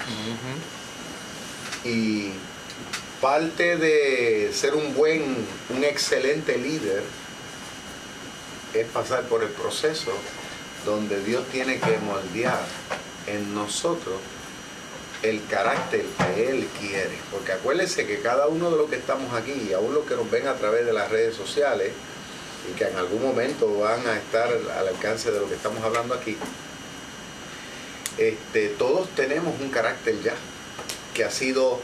Y 1.84 2.32
parte 3.22 3.78
de 3.78 4.52
ser 4.54 4.76
un 4.76 4.94
buen, 4.96 5.36
un 5.70 5.84
excelente 5.84 6.58
líder 6.58 7.04
es 8.74 8.88
pasar 8.88 9.24
por 9.24 9.44
el 9.44 9.50
proceso 9.50 10.12
donde 10.86 11.22
Dios 11.24 11.46
tiene 11.52 11.80
que 11.80 11.98
moldear 11.98 12.64
en 13.28 13.54
nosotros 13.54 14.16
el 15.22 15.46
carácter 15.48 16.06
que 16.18 16.50
Él 16.50 16.68
quiere. 16.80 17.18
Porque 17.32 17.52
acuérdense 17.52 18.08
que 18.08 18.20
cada 18.22 18.48
uno 18.48 18.72
de 18.72 18.78
los 18.78 18.90
que 18.90 18.96
estamos 18.96 19.34
aquí, 19.34 19.74
aún 19.74 19.94
los 19.94 20.06
que 20.06 20.16
nos 20.16 20.30
ven 20.32 20.48
a 20.48 20.56
través 20.56 20.86
de 20.86 20.94
las 20.94 21.10
redes 21.10 21.36
sociales, 21.36 21.92
y 22.70 22.78
que 22.78 22.86
en 22.86 22.96
algún 22.96 23.22
momento 23.22 23.80
van 23.80 24.06
a 24.08 24.18
estar 24.18 24.48
al 24.48 24.88
alcance 24.88 25.32
de 25.32 25.40
lo 25.40 25.50
que 25.50 25.56
estamos 25.56 25.84
hablando 25.84 26.14
aquí, 26.14 26.38
este, 28.18 28.70
todos 28.70 29.10
tenemos 29.10 29.60
un 29.62 29.70
carácter 29.70 30.22
ya 30.22 30.36
que 31.14 31.24
ha 31.24 31.32
sido 31.32 31.80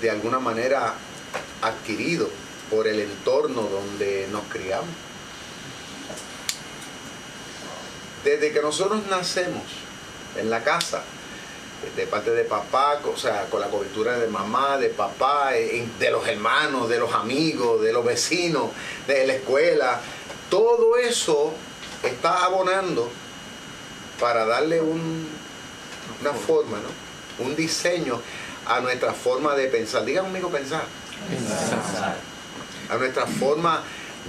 de 0.00 0.10
alguna 0.10 0.38
manera 0.38 0.94
adquirido 1.62 2.28
por 2.70 2.86
el 2.86 3.00
entorno 3.00 3.62
donde 3.62 4.28
nos 4.30 4.42
criamos. 4.44 4.88
Desde 8.24 8.52
que 8.52 8.60
nosotros 8.60 9.06
nacemos 9.08 9.62
en 10.36 10.50
la 10.50 10.62
casa, 10.62 11.02
de 11.96 12.06
parte 12.06 12.30
de 12.30 12.44
papá, 12.44 13.00
o 13.04 13.16
sea, 13.16 13.46
con 13.46 13.60
la 13.60 13.68
cobertura 13.68 14.18
de 14.18 14.28
mamá, 14.28 14.76
de 14.76 14.90
papá, 14.90 15.52
de 15.52 16.10
los 16.10 16.26
hermanos, 16.28 16.88
de 16.88 16.98
los 16.98 17.12
amigos, 17.14 17.80
de 17.80 17.92
los 17.92 18.04
vecinos, 18.04 18.70
de 19.06 19.26
la 19.26 19.34
escuela, 19.34 20.00
todo 20.50 20.96
eso 20.96 21.54
está 22.02 22.44
abonando 22.44 23.08
para 24.20 24.44
darle 24.44 24.80
un, 24.80 25.26
una 26.20 26.32
forma, 26.32 26.78
¿no? 26.78 27.44
un 27.44 27.56
diseño 27.56 28.20
a 28.70 28.80
nuestra 28.80 29.12
forma 29.12 29.54
de 29.56 29.66
pensar. 29.66 30.04
Diga 30.04 30.22
conmigo 30.22 30.48
pensar. 30.48 30.84
pensar. 31.28 32.16
A 32.88 32.96
nuestra 32.96 33.26
forma 33.26 33.82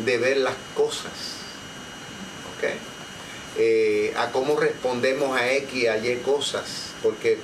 de 0.03 0.17
ver 0.17 0.37
las 0.37 0.55
cosas. 0.75 1.11
¿Ok? 2.57 2.69
Eh, 3.57 4.13
a 4.17 4.31
cómo 4.31 4.59
respondemos 4.59 5.39
a 5.39 5.51
X, 5.51 5.89
a 5.89 5.97
Y 5.97 6.15
cosas. 6.25 6.63
Porque 7.03 7.37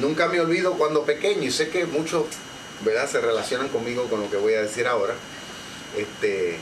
nunca 0.00 0.28
me 0.28 0.40
olvido 0.40 0.74
cuando 0.74 1.04
pequeño, 1.04 1.42
y 1.42 1.50
sé 1.50 1.68
que 1.68 1.84
muchos 1.86 2.26
¿verdad? 2.84 3.10
se 3.10 3.20
relacionan 3.20 3.68
conmigo 3.68 4.04
con 4.04 4.20
lo 4.20 4.30
que 4.30 4.36
voy 4.36 4.54
a 4.54 4.62
decir 4.62 4.86
ahora. 4.86 5.14
Este, 5.96 6.58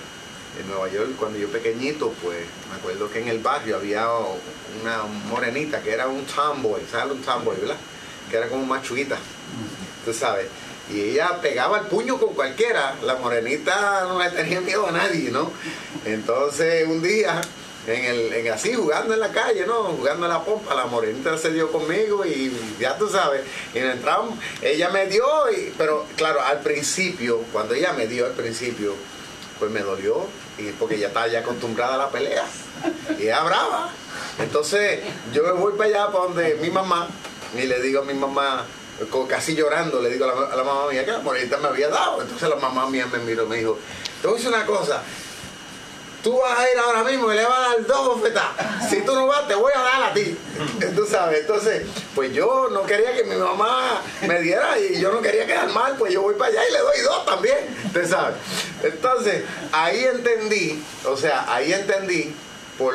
en 0.59 0.69
Nueva 0.69 0.89
York, 0.89 1.11
cuando 1.19 1.39
yo 1.39 1.49
pequeñito, 1.49 2.13
pues 2.23 2.39
me 2.71 2.77
acuerdo 2.77 3.11
que 3.11 3.21
en 3.21 3.29
el 3.29 3.39
barrio 3.39 3.77
había 3.77 4.09
una 4.81 5.03
morenita 5.29 5.83
que 5.83 5.93
era 5.93 6.09
un 6.09 6.25
tomboy, 6.25 6.81
¿sabes 6.91 7.13
un 7.13 7.23
tomboy, 7.23 7.57
verdad? 7.61 7.77
Que 8.31 8.37
era 8.37 8.49
como 8.49 8.65
más 8.65 8.83
chuita, 8.83 9.17
tú 10.05 10.15
sabes. 10.15 10.47
Y 10.93 11.01
ella 11.01 11.41
pegaba 11.41 11.79
el 11.79 11.87
puño 11.87 12.19
con 12.19 12.35
cualquiera, 12.35 12.97
la 13.03 13.17
morenita 13.17 14.07
no 14.09 14.23
le 14.23 14.31
tenía 14.31 14.61
miedo 14.61 14.87
a 14.87 14.93
nadie, 14.93 15.31
¿no? 15.31 15.53
Entonces 16.05 16.87
un 16.89 17.01
día, 17.03 17.41
en 17.87 18.05
el, 18.05 18.33
en 18.33 18.53
así, 18.53 18.75
jugando 18.75 19.15
en 19.15 19.21
la 19.21 19.31
calle, 19.31 19.67
¿no? 19.67 19.85
Jugando 19.85 20.27
en 20.27 20.33
la 20.33 20.45
pompa, 20.45 20.75
la 20.75 20.87
morenita 20.87 21.39
se 21.39 21.53
dio 21.53 21.71
conmigo 21.71 22.25
y 22.27 22.53
ya 22.81 22.99
tú 22.99 23.09
sabes, 23.09 23.43
y 23.73 23.79
entramos, 23.79 24.39
ella 24.63 24.89
me 24.91 25.07
dio, 25.07 25.25
pero 25.79 26.07
claro, 26.17 26.41
al 26.41 26.61
principio, 26.61 27.39
cuando 27.53 27.75
ella 27.75 27.93
me 27.93 28.07
dio 28.09 28.27
al 28.27 28.33
principio, 28.33 28.95
pues 29.61 29.71
me 29.71 29.81
dolió, 29.81 30.27
y 30.59 30.71
porque 30.73 30.97
ella 30.97 31.09
estaba 31.09 31.29
ya 31.29 31.41
acostumbrada 31.41 31.95
a 31.95 31.99
la 31.99 32.11
pelea, 32.11 32.45
y 33.19 33.23
ella 33.23 33.43
brava. 33.45 33.91
Entonces 34.41 35.01
yo 35.33 35.43
me 35.45 35.53
voy 35.53 35.75
para 35.75 35.89
allá, 35.89 36.07
para 36.07 36.25
donde 36.25 36.59
mi 36.61 36.71
mamá, 36.71 37.09
y 37.55 37.63
le 37.63 37.81
digo 37.81 38.03
a 38.03 38.05
mi 38.05 38.15
mamá, 38.15 38.67
casi 39.29 39.55
llorando, 39.55 40.01
le 40.03 40.11
digo 40.11 40.25
a 40.25 40.57
la, 40.57 40.65
mamá 40.65 40.89
mía 40.91 41.05
que 41.05 41.13
la 41.13 41.21
morenita 41.21 41.59
me 41.59 41.69
había 41.69 41.89
dado. 41.89 42.23
Entonces 42.23 42.49
la 42.49 42.57
mamá 42.57 42.89
mía 42.89 43.07
me 43.07 43.19
miró 43.19 43.45
y 43.45 43.49
me 43.49 43.57
dijo, 43.57 43.79
te 44.21 44.27
voy 44.29 44.35
a 44.35 44.39
decir 44.39 44.55
una 44.55 44.67
cosa, 44.67 45.03
tú 46.23 46.39
vas 46.39 46.59
a 46.59 46.71
ir 46.71 46.79
ahora 46.79 47.05
mismo 47.05 47.33
y 47.33 47.37
le 47.37 47.45
vas 47.45 47.59
a 47.59 47.61
dar 47.71 47.87
dos 47.87 48.07
bofetadas. 48.07 48.91
Si 48.91 49.01
tú 49.03 49.15
no 49.15 49.27
vas, 49.27 49.49
te 49.49 49.55
voy 49.55 49.73
a 49.75 49.81
dar 49.81 50.03
a 50.05 50.13
ti. 50.13 50.37
Tú 50.97 51.07
sabes, 51.07 51.41
entonces, 51.41 51.87
pues 52.15 52.33
yo 52.33 52.69
no 52.71 52.83
quería 52.83 53.15
que 53.15 53.25
mi 53.25 53.37
mamá 53.37 54.03
me 54.27 54.41
diera 54.41 54.79
y 54.79 55.01
yo 55.01 55.13
no 55.13 55.21
quería 55.21 55.47
quedar 55.47 55.69
mal, 55.71 55.95
pues 55.99 56.13
yo 56.13 56.23
voy 56.23 56.35
para 56.35 56.51
allá 56.51 56.69
y 56.69 56.73
le 56.73 56.79
doy 56.79 57.01
dos 57.01 57.27
también. 57.27 57.59
¿Tú 57.93 58.01
sabes? 58.07 58.37
Entonces, 58.83 59.45
ahí 59.73 60.05
entendí, 60.05 60.83
o 61.07 61.17
sea, 61.17 61.53
ahí 61.53 61.73
entendí 61.73 62.35
por, 62.77 62.95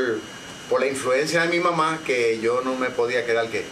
por 0.69 0.81
la 0.81 0.87
influencia 0.87 1.41
de 1.41 1.47
mi 1.47 1.59
mamá 1.59 1.99
que 2.05 2.39
yo 2.39 2.61
no 2.61 2.75
me 2.75 2.89
podía 2.89 3.25
quedar 3.25 3.49
que 3.49 3.65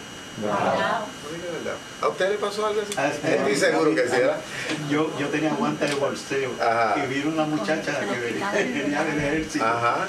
¿A 2.02 2.08
usted 2.08 2.30
le 2.30 2.38
pasó 2.38 2.66
algo 2.66 2.80
así? 2.80 2.92
Ah, 2.96 3.08
Estoy 3.08 3.56
seguro 3.56 3.94
que 3.94 4.08
sí, 4.08 4.16
¿verdad? 4.16 4.40
Yo, 4.90 5.10
yo 5.18 5.28
tenía 5.28 5.52
guantes 5.54 5.88
de 5.90 5.94
bolseo 5.96 6.50
y 6.96 7.06
vi 7.06 7.22
una 7.26 7.44
muchacha 7.44 8.00
que 8.00 8.18
venía 8.18 8.50
del 9.04 9.18
ejército. 9.18 9.64
Ajá 9.64 10.06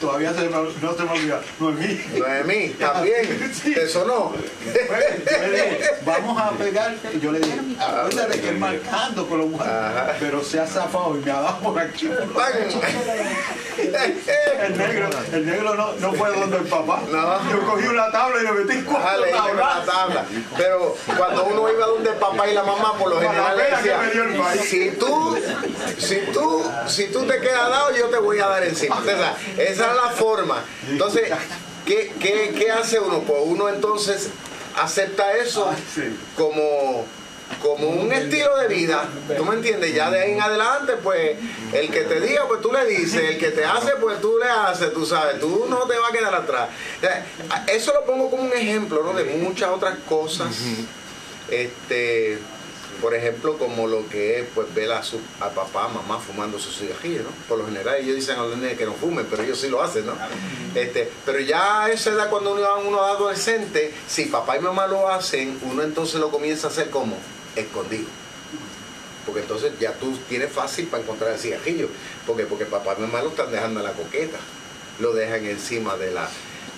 todavía 0.00 0.34
se 0.34 0.42
me, 0.42 0.50
no 0.50 0.94
se 0.94 1.02
me 1.02 1.10
olvida. 1.10 1.40
Noemí. 1.58 2.00
Noemí, 2.18 2.68
también. 2.70 3.50
Sí. 3.60 3.74
¿Te 3.74 3.88
sonó? 3.88 4.32
vamos 6.04 6.40
a 6.40 6.50
pegar. 6.52 6.94
Yo 7.20 7.32
le 7.32 7.40
dije, 7.40 7.60
acuérdate 7.78 8.40
que 8.40 8.48
es 8.48 8.58
marcando 8.58 9.26
con 9.28 9.38
los 9.38 9.50
guantes. 9.50 10.16
Pero 10.20 10.42
se 10.42 10.60
ha 10.60 10.66
zafado 10.66 11.18
y 11.18 11.24
me 11.24 11.30
ha 11.30 11.40
dado 11.40 11.58
por 11.58 11.78
aquí. 11.78 12.06
el 13.78 14.78
negro, 14.78 15.10
el 15.32 15.46
negro 15.46 15.74
no, 15.74 15.92
no 15.94 16.12
fue 16.12 16.30
donde 16.30 16.58
el 16.58 16.64
papá. 16.64 17.02
No. 17.10 17.50
Yo 17.50 17.60
cogí 17.66 17.86
una 17.86 18.10
tabla 18.10 18.40
y 18.40 18.44
le 18.44 18.52
metí 18.52 18.82
cuatro 18.82 19.24
tablas. 19.30 19.86
tabla. 19.86 20.24
Pero 20.56 20.96
cuando 21.16 21.44
uno 21.46 21.70
iba 21.70 21.86
donde 21.86 22.10
el 22.10 22.16
papá 22.16 22.48
y 22.48 22.54
la 22.54 22.62
mamá, 22.62 22.94
por 22.98 23.10
lo 23.10 23.20
general 23.20 23.56
le 23.56 23.64
decía, 23.64 24.00
si 24.62 24.90
tú, 24.92 25.36
si 25.98 26.20
tú, 26.32 26.64
si 26.86 27.06
tú 27.08 27.26
te 27.26 27.40
quedas 27.40 27.68
dado, 27.68 27.96
yo 27.96 28.06
te 28.06 28.18
voy 28.18 28.38
a 28.38 28.46
dar 28.46 28.64
encima. 28.64 29.02
Esa, 29.70 29.92
esa 29.92 29.94
la 29.94 30.10
forma. 30.10 30.62
Entonces, 30.88 31.30
¿qué, 31.84 32.12
qué, 32.20 32.70
hace 32.70 32.98
uno? 32.98 33.20
Pues 33.20 33.40
uno 33.44 33.68
entonces 33.68 34.30
acepta 34.76 35.36
eso 35.36 35.70
como 36.36 37.04
como 37.60 37.88
un 37.88 38.12
estilo 38.12 38.56
de 38.58 38.68
vida, 38.68 39.08
¿tú 39.36 39.44
me 39.44 39.56
entiendes? 39.56 39.92
Ya 39.92 40.08
de 40.08 40.20
ahí 40.20 40.32
en 40.32 40.40
adelante, 40.40 40.92
pues, 41.02 41.36
el 41.72 41.90
que 41.90 42.02
te 42.02 42.20
diga, 42.20 42.46
pues 42.46 42.60
tú 42.60 42.72
le 42.72 42.86
dices, 42.86 43.22
el 43.22 43.38
que 43.38 43.50
te 43.50 43.64
hace, 43.64 43.90
pues 44.00 44.20
tú 44.20 44.38
le 44.38 44.48
haces, 44.48 44.92
tú 44.92 45.04
sabes, 45.04 45.40
tú 45.40 45.66
no 45.68 45.80
te 45.80 45.98
vas 45.98 46.10
a 46.10 46.12
quedar 46.12 46.32
atrás. 46.32 46.68
Eso 47.66 47.92
lo 47.92 48.04
pongo 48.04 48.30
como 48.30 48.44
un 48.44 48.52
ejemplo, 48.52 49.02
¿no? 49.02 49.12
De 49.14 49.24
muchas 49.24 49.70
otras 49.70 49.98
cosas. 50.08 50.54
Este 51.50 52.38
por 53.00 53.14
ejemplo, 53.14 53.56
como 53.56 53.86
lo 53.86 54.08
que 54.08 54.40
es 54.40 54.46
pues 54.54 54.72
ver 54.74 54.92
a, 54.92 55.02
su, 55.02 55.18
a 55.40 55.48
papá, 55.50 55.88
mamá 55.88 56.18
fumando 56.18 56.58
su 56.58 56.70
cigarrillo, 56.70 57.22
¿no? 57.22 57.30
Por 57.48 57.58
lo 57.58 57.66
general 57.66 57.96
ellos 57.96 58.16
dicen 58.16 58.38
a 58.38 58.42
los 58.42 58.56
niños 58.56 58.78
que 58.78 58.84
no 58.84 58.94
fumen, 58.94 59.26
pero 59.28 59.42
ellos 59.42 59.58
sí 59.58 59.68
lo 59.68 59.82
hacen, 59.82 60.06
¿no? 60.06 60.14
Este, 60.74 61.10
pero 61.24 61.40
ya 61.40 61.84
a 61.84 61.90
esa 61.90 62.10
edad 62.10 62.30
cuando 62.30 62.52
uno, 62.52 62.62
uno 62.86 62.98
es 63.06 63.16
adolescente, 63.16 63.92
si 64.06 64.26
papá 64.26 64.56
y 64.56 64.60
mamá 64.60 64.86
lo 64.86 65.08
hacen, 65.08 65.58
uno 65.62 65.82
entonces 65.82 66.20
lo 66.20 66.30
comienza 66.30 66.68
a 66.68 66.70
hacer 66.70 66.90
como 66.90 67.16
escondido. 67.56 68.08
Porque 69.24 69.40
entonces 69.40 69.72
ya 69.78 69.92
tú 69.92 70.16
tienes 70.28 70.52
fácil 70.52 70.86
para 70.86 71.02
encontrar 71.02 71.32
el 71.32 71.38
cigarrillo. 71.38 71.88
porque 72.26 72.44
Porque 72.44 72.64
papá 72.64 72.94
y 72.98 73.02
mamá 73.02 73.22
lo 73.22 73.30
están 73.30 73.50
dejando 73.50 73.80
en 73.80 73.86
la 73.86 73.92
coqueta, 73.92 74.38
lo 74.98 75.12
dejan 75.12 75.44
encima 75.46 75.96
de 75.96 76.10
la, 76.10 76.28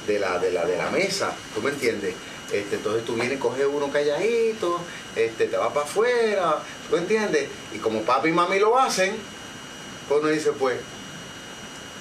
de 0.07 0.19
la, 0.19 0.39
de 0.39 0.51
la, 0.51 0.65
de 0.65 0.77
la 0.77 0.91
mesa, 0.91 1.33
¿tú 1.55 1.63
me 1.63 1.71
entiendes? 1.71 2.15
Este, 2.53 2.77
entonces 2.77 3.05
tú 3.05 3.15
vienes, 3.15 3.39
coges 3.39 3.67
uno 3.71 3.91
calladito, 3.91 4.81
este, 5.17 5.47
te 5.47 5.57
vas 5.57 5.73
para 5.73 5.87
afuera, 5.87 6.59
¿tú 6.91 6.97
entiendes? 6.97 7.49
Y 7.75 7.79
como 7.79 8.03
papi 8.03 8.29
y 8.29 8.33
mami 8.33 8.59
lo 8.59 8.79
hacen, 8.79 9.17
pues 10.09 10.21
uno 10.21 10.29
dice, 10.29 10.53
pues, 10.53 10.79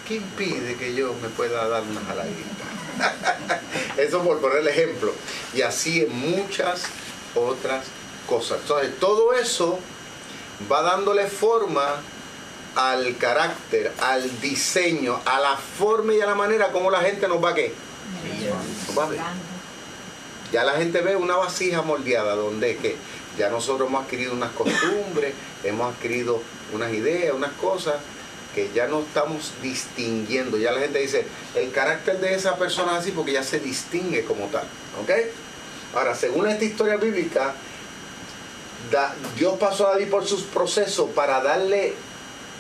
¿qué 0.07 0.15
impide 0.15 0.75
que 0.75 0.93
yo 0.93 1.13
me 1.21 1.29
pueda 1.29 1.67
dar 1.67 1.83
una 1.83 2.01
jaladita? 2.01 3.61
Eso 3.97 4.21
por 4.21 4.39
poner 4.39 4.59
el 4.59 4.67
ejemplo. 4.67 5.13
Y 5.53 5.61
así 5.61 6.03
en 6.03 6.15
muchas 6.15 6.83
otras 7.35 7.85
cosas. 8.27 8.59
Entonces, 8.61 8.99
todo 8.99 9.33
eso 9.33 9.79
va 10.71 10.81
dándole 10.81 11.27
forma 11.27 12.01
al 12.75 13.17
carácter, 13.17 13.91
al 14.01 14.39
diseño, 14.41 15.19
a 15.25 15.39
la 15.39 15.57
forma 15.57 16.13
y 16.13 16.21
a 16.21 16.25
la 16.25 16.35
manera 16.35 16.71
como 16.71 16.89
la 16.89 17.01
gente 17.01 17.27
nos 17.27 17.43
va 17.43 17.49
a 17.49 17.55
qué. 17.55 17.73
Ya 20.51 20.63
la 20.63 20.73
gente 20.73 21.01
ve 21.01 21.15
una 21.15 21.37
vasija 21.37 21.81
moldeada 21.81 22.35
donde 22.35 22.75
que 22.77 22.95
ya 23.37 23.49
nosotros 23.49 23.87
hemos 23.87 24.03
adquirido 24.03 24.33
unas 24.33 24.51
costumbres, 24.51 25.33
hemos 25.63 25.93
adquirido 25.93 26.41
unas 26.73 26.93
ideas, 26.93 27.33
unas 27.33 27.53
cosas 27.53 27.95
que 28.53 28.69
ya 28.73 28.87
no 28.87 28.99
estamos 28.99 29.53
distinguiendo. 29.61 30.57
Ya 30.57 30.71
la 30.71 30.81
gente 30.81 30.99
dice, 30.99 31.25
el 31.55 31.71
carácter 31.71 32.19
de 32.19 32.35
esa 32.35 32.57
persona 32.57 32.93
es 32.93 32.99
así 32.99 33.11
porque 33.11 33.31
ya 33.33 33.43
se 33.43 33.59
distingue 33.59 34.25
como 34.25 34.47
tal. 34.47 34.63
¿Ok? 35.01 35.11
Ahora, 35.95 36.15
según 36.15 36.47
esta 36.47 36.65
historia 36.65 36.97
bíblica, 36.97 37.53
Dios 39.37 39.57
pasó 39.57 39.87
a 39.87 39.91
David 39.91 40.09
por 40.09 40.25
sus 40.25 40.43
procesos 40.43 41.09
para 41.11 41.41
darle, 41.41 41.93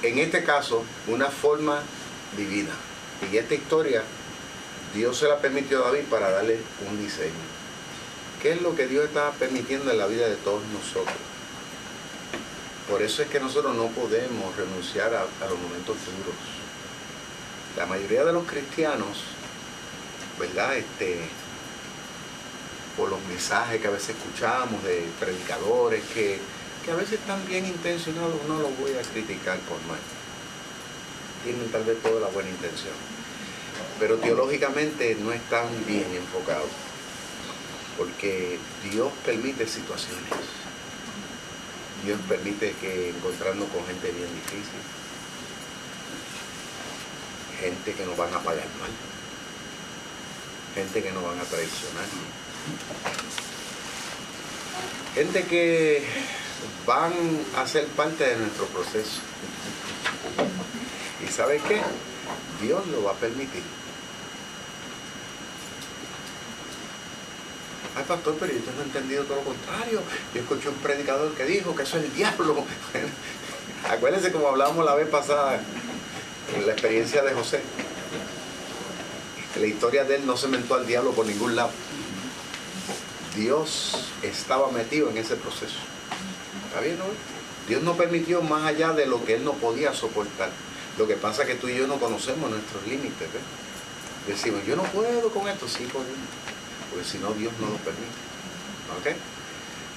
en 0.01 0.19
este 0.19 0.43
caso, 0.43 0.83
una 1.07 1.27
forma 1.27 1.81
divina. 2.37 2.71
Y 3.31 3.37
esta 3.37 3.53
historia, 3.53 4.03
Dios 4.95 5.17
se 5.17 5.27
la 5.27 5.39
permitió 5.39 5.83
a 5.83 5.91
David 5.91 6.05
para 6.09 6.31
darle 6.31 6.59
un 6.89 7.03
diseño. 7.03 7.50
¿Qué 8.41 8.53
es 8.53 8.61
lo 8.61 8.75
que 8.75 8.87
Dios 8.87 9.05
está 9.05 9.31
permitiendo 9.33 9.91
en 9.91 9.99
la 9.99 10.07
vida 10.07 10.27
de 10.27 10.35
todos 10.37 10.63
nosotros? 10.73 11.15
Por 12.89 13.03
eso 13.03 13.21
es 13.21 13.29
que 13.29 13.39
nosotros 13.39 13.75
no 13.75 13.87
podemos 13.87 14.55
renunciar 14.55 15.13
a, 15.13 15.25
los 15.47 15.59
momentos 15.59 15.95
duros. 15.95 16.35
La 17.77 17.85
mayoría 17.85 18.25
de 18.25 18.33
los 18.33 18.45
cristianos, 18.45 19.19
¿verdad? 20.39 20.75
Este, 20.75 21.19
por 22.97 23.09
los 23.09 23.21
mensajes 23.29 23.79
que 23.79 23.87
a 23.87 23.91
veces 23.91 24.15
escuchamos 24.15 24.83
de 24.83 25.05
predicadores 25.19 26.03
que, 26.13 26.39
a 26.91 26.95
veces 26.95 27.19
están 27.19 27.45
bien 27.47 27.67
intencionados, 27.67 28.33
no 28.47 28.59
los 28.59 28.75
voy 28.79 28.91
a 28.93 29.01
criticar 29.03 29.59
por 29.59 29.77
mal. 29.87 29.99
Tienen 31.43 31.71
tal 31.71 31.83
vez 31.83 32.01
toda 32.01 32.19
la 32.19 32.27
buena 32.27 32.49
intención, 32.49 32.93
pero 33.99 34.17
teológicamente 34.17 35.15
no 35.21 35.31
están 35.31 35.67
bien 35.85 36.07
enfocados, 36.15 36.69
porque 37.97 38.59
Dios 38.91 39.11
permite 39.25 39.67
situaciones. 39.67 40.23
Dios 42.05 42.19
permite 42.27 42.73
que 42.81 43.09
encontrarnos 43.09 43.69
con 43.69 43.85
gente 43.85 44.11
bien 44.11 44.29
difícil, 44.33 44.81
gente 47.59 47.93
que 47.93 48.05
nos 48.05 48.17
van 48.17 48.33
a 48.33 48.39
pagar 48.39 48.65
mal, 48.79 48.89
gente 50.73 51.03
que 51.03 51.11
nos 51.11 51.23
van 51.23 51.39
a 51.39 51.43
traicionar 51.43 52.05
Gente 55.13 55.43
que 55.43 56.03
van 56.85 57.11
a 57.57 57.67
ser 57.67 57.85
parte 57.87 58.23
de 58.23 58.37
nuestro 58.37 58.65
proceso. 58.67 59.19
¿Y 61.27 61.31
sabe 61.31 61.59
qué? 61.67 61.81
Dios 62.61 62.87
lo 62.87 63.03
va 63.03 63.11
a 63.11 63.15
permitir. 63.15 63.80
Ay, 68.01 68.07
pastor, 68.07 68.35
pero 68.39 68.51
yo 68.51 68.59
tengo 68.61 68.81
entendido 68.81 69.23
todo 69.25 69.37
lo 69.37 69.43
contrario. 69.43 70.01
Yo 70.33 70.41
escuché 70.41 70.69
un 70.69 70.75
predicador 70.75 71.31
que 71.33 71.45
dijo 71.45 71.75
que 71.75 71.83
eso 71.83 71.99
es 71.99 72.05
el 72.05 72.13
diablo. 72.15 72.65
Acuérdense 73.89 74.31
como 74.31 74.47
hablábamos 74.47 74.83
la 74.85 74.95
vez 74.95 75.07
pasada 75.07 75.61
la 76.65 76.71
experiencia 76.71 77.21
de 77.21 77.33
José. 77.33 77.61
La 79.59 79.67
historia 79.67 80.03
de 80.03 80.15
él 80.15 80.25
no 80.25 80.35
se 80.35 80.47
mentó 80.47 80.73
al 80.73 80.87
diablo 80.87 81.11
por 81.11 81.27
ningún 81.27 81.55
lado. 81.55 81.69
Dios 83.35 83.95
estaba 84.23 84.71
metido 84.71 85.11
en 85.11 85.17
ese 85.17 85.35
proceso. 85.35 85.77
¿Está 86.69 86.81
bien, 86.81 86.97
no? 86.97 87.05
Dios 87.67 87.83
no 87.83 87.95
permitió 87.95 88.41
más 88.41 88.65
allá 88.65 88.93
de 88.93 89.05
lo 89.05 89.23
que 89.23 89.35
él 89.35 89.43
no 89.43 89.53
podía 89.53 89.93
soportar. 89.93 90.49
Lo 90.97 91.07
que 91.07 91.15
pasa 91.15 91.43
es 91.43 91.49
que 91.49 91.55
tú 91.55 91.67
y 91.67 91.75
yo 91.75 91.85
no 91.85 91.99
conocemos 91.99 92.49
nuestros 92.49 92.83
límites. 92.87 93.27
Decimos, 94.27 94.65
yo 94.65 94.75
no 94.75 94.83
puedo 94.83 95.29
con 95.29 95.47
esto, 95.47 95.67
sí 95.67 95.83
podemos. 95.83 96.17
Porque 96.91 97.05
si 97.05 97.17
no, 97.17 97.33
Dios 97.33 97.53
no 97.59 97.67
lo 97.67 97.77
permite. 97.77 98.31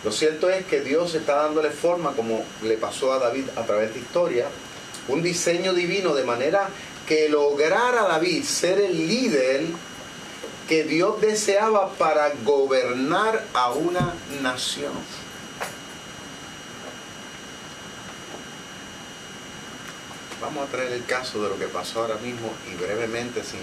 Lo 0.04 0.12
cierto 0.12 0.50
es 0.50 0.64
que 0.66 0.80
Dios 0.80 1.14
está 1.14 1.36
dándole 1.36 1.70
forma, 1.70 2.12
como 2.12 2.44
le 2.62 2.76
pasó 2.76 3.12
a 3.12 3.18
David 3.18 3.46
a 3.56 3.64
través 3.64 3.92
de 3.94 4.00
historia, 4.00 4.46
un 5.08 5.22
diseño 5.22 5.72
divino 5.72 6.14
de 6.14 6.24
manera 6.24 6.68
que 7.06 7.28
lograra 7.28 8.02
David 8.02 8.44
ser 8.44 8.78
el 8.78 9.08
líder 9.08 9.64
que 10.68 10.84
Dios 10.84 11.20
deseaba 11.20 11.92
para 11.94 12.32
gobernar 12.44 13.44
a 13.52 13.72
una 13.72 14.14
nación. 14.42 14.92
Vamos 20.40 20.68
a 20.68 20.70
traer 20.70 20.92
el 20.92 21.04
caso 21.06 21.42
de 21.42 21.48
lo 21.48 21.58
que 21.58 21.66
pasó 21.66 22.02
ahora 22.02 22.16
mismo 22.16 22.50
y 22.70 22.76
brevemente, 22.76 23.42
sin, 23.42 23.60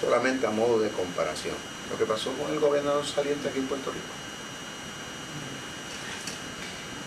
solamente 0.00 0.46
a 0.46 0.50
modo 0.50 0.80
de 0.80 0.88
comparación. 0.90 1.54
Lo 1.90 1.98
que 1.98 2.06
pasó 2.06 2.32
con 2.32 2.52
el 2.52 2.60
gobernador 2.60 3.06
saliente 3.06 3.48
aquí 3.48 3.58
en 3.58 3.66
Puerto 3.66 3.90
Rico. 3.90 4.04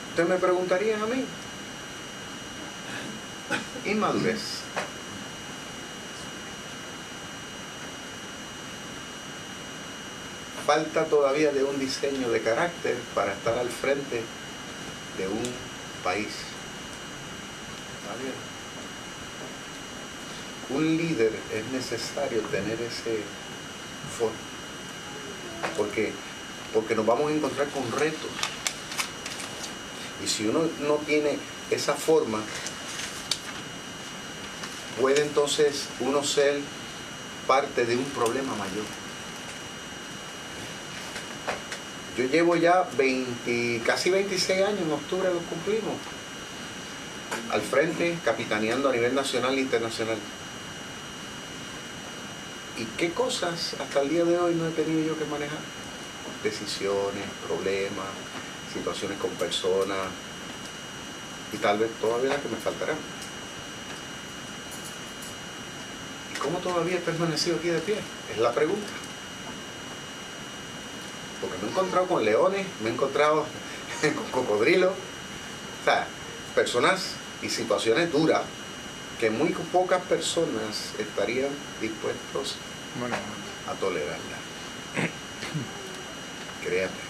Ustedes 0.09 0.29
me 0.29 0.37
preguntarían 0.37 1.01
a 1.01 1.05
mí, 1.05 1.25
inmadurez. 3.85 4.63
falta 10.69 11.05
todavía 11.05 11.51
de 11.51 11.63
un 11.63 11.79
diseño 11.79 12.29
de 12.29 12.41
carácter 12.41 12.95
para 13.15 13.33
estar 13.33 13.57
al 13.57 13.69
frente 13.69 14.21
de 15.17 15.27
un 15.27 15.41
país. 16.03 16.27
Un 20.69 20.95
líder 20.95 21.31
es 21.51 21.65
necesario 21.71 22.41
tener 22.51 22.79
ese 22.81 23.23
fondo, 24.15 24.48
porque, 25.77 26.11
porque 26.73 26.95
nos 26.95 27.05
vamos 27.05 27.31
a 27.31 27.35
encontrar 27.35 27.67
con 27.69 27.91
retos. 27.91 28.29
Y 30.23 30.27
si 30.27 30.47
uno 30.47 30.61
no 30.81 30.95
tiene 30.95 31.37
esa 31.71 31.93
forma, 31.93 32.39
puede 34.99 35.21
entonces 35.21 35.85
uno 35.99 36.23
ser 36.23 36.59
parte 37.47 37.85
de 37.85 37.95
un 37.95 38.05
problema 38.05 38.53
mayor. 38.55 38.85
Yo 42.17 42.25
llevo 42.25 42.55
ya 42.57 42.87
20, 42.97 43.81
casi 43.85 44.09
26 44.09 44.61
años, 44.61 44.81
en 44.81 44.91
octubre 44.91 45.33
lo 45.33 45.39
cumplimos, 45.39 45.95
al 47.49 47.61
frente, 47.61 48.17
capitaneando 48.25 48.89
a 48.89 48.91
nivel 48.91 49.15
nacional 49.15 49.57
e 49.57 49.61
internacional. 49.61 50.17
¿Y 52.79 52.85
qué 52.97 53.11
cosas 53.11 53.75
hasta 53.77 54.01
el 54.01 54.09
día 54.09 54.23
de 54.23 54.37
hoy 54.37 54.55
no 54.55 54.65
he 54.65 54.71
tenido 54.71 55.05
yo 55.05 55.19
que 55.19 55.25
manejar? 55.25 55.59
Decisiones, 56.41 57.25
problemas, 57.45 58.07
situaciones 58.73 59.17
con 59.19 59.31
personas 59.31 60.07
y 61.51 61.57
tal 61.57 61.77
vez 61.79 61.91
todavía 61.99 62.29
las 62.29 62.39
que 62.39 62.47
me 62.47 62.55
faltarán. 62.55 62.95
¿Y 66.33 66.39
cómo 66.39 66.59
todavía 66.59 66.95
he 66.95 67.01
permanecido 67.01 67.57
aquí 67.57 67.67
de 67.67 67.79
pie? 67.79 67.97
Es 68.31 68.37
la 68.37 68.53
pregunta 68.53 68.87
porque 71.41 71.57
me 71.57 71.67
he 71.67 71.71
encontrado 71.71 72.07
con 72.07 72.23
leones, 72.23 72.65
me 72.81 72.89
he 72.89 72.93
encontrado 72.93 73.45
con 74.31 74.43
cocodrilos, 74.45 74.91
o 74.91 75.83
sea, 75.83 76.07
personas 76.55 77.11
y 77.41 77.49
situaciones 77.49 78.09
duras 78.09 78.43
que 79.19 79.29
muy 79.29 79.49
pocas 79.49 80.01
personas 80.03 80.93
estarían 80.97 81.49
dispuestos 81.81 82.55
a 83.69 83.73
tolerarla. 83.79 84.37
Créame. 86.63 87.09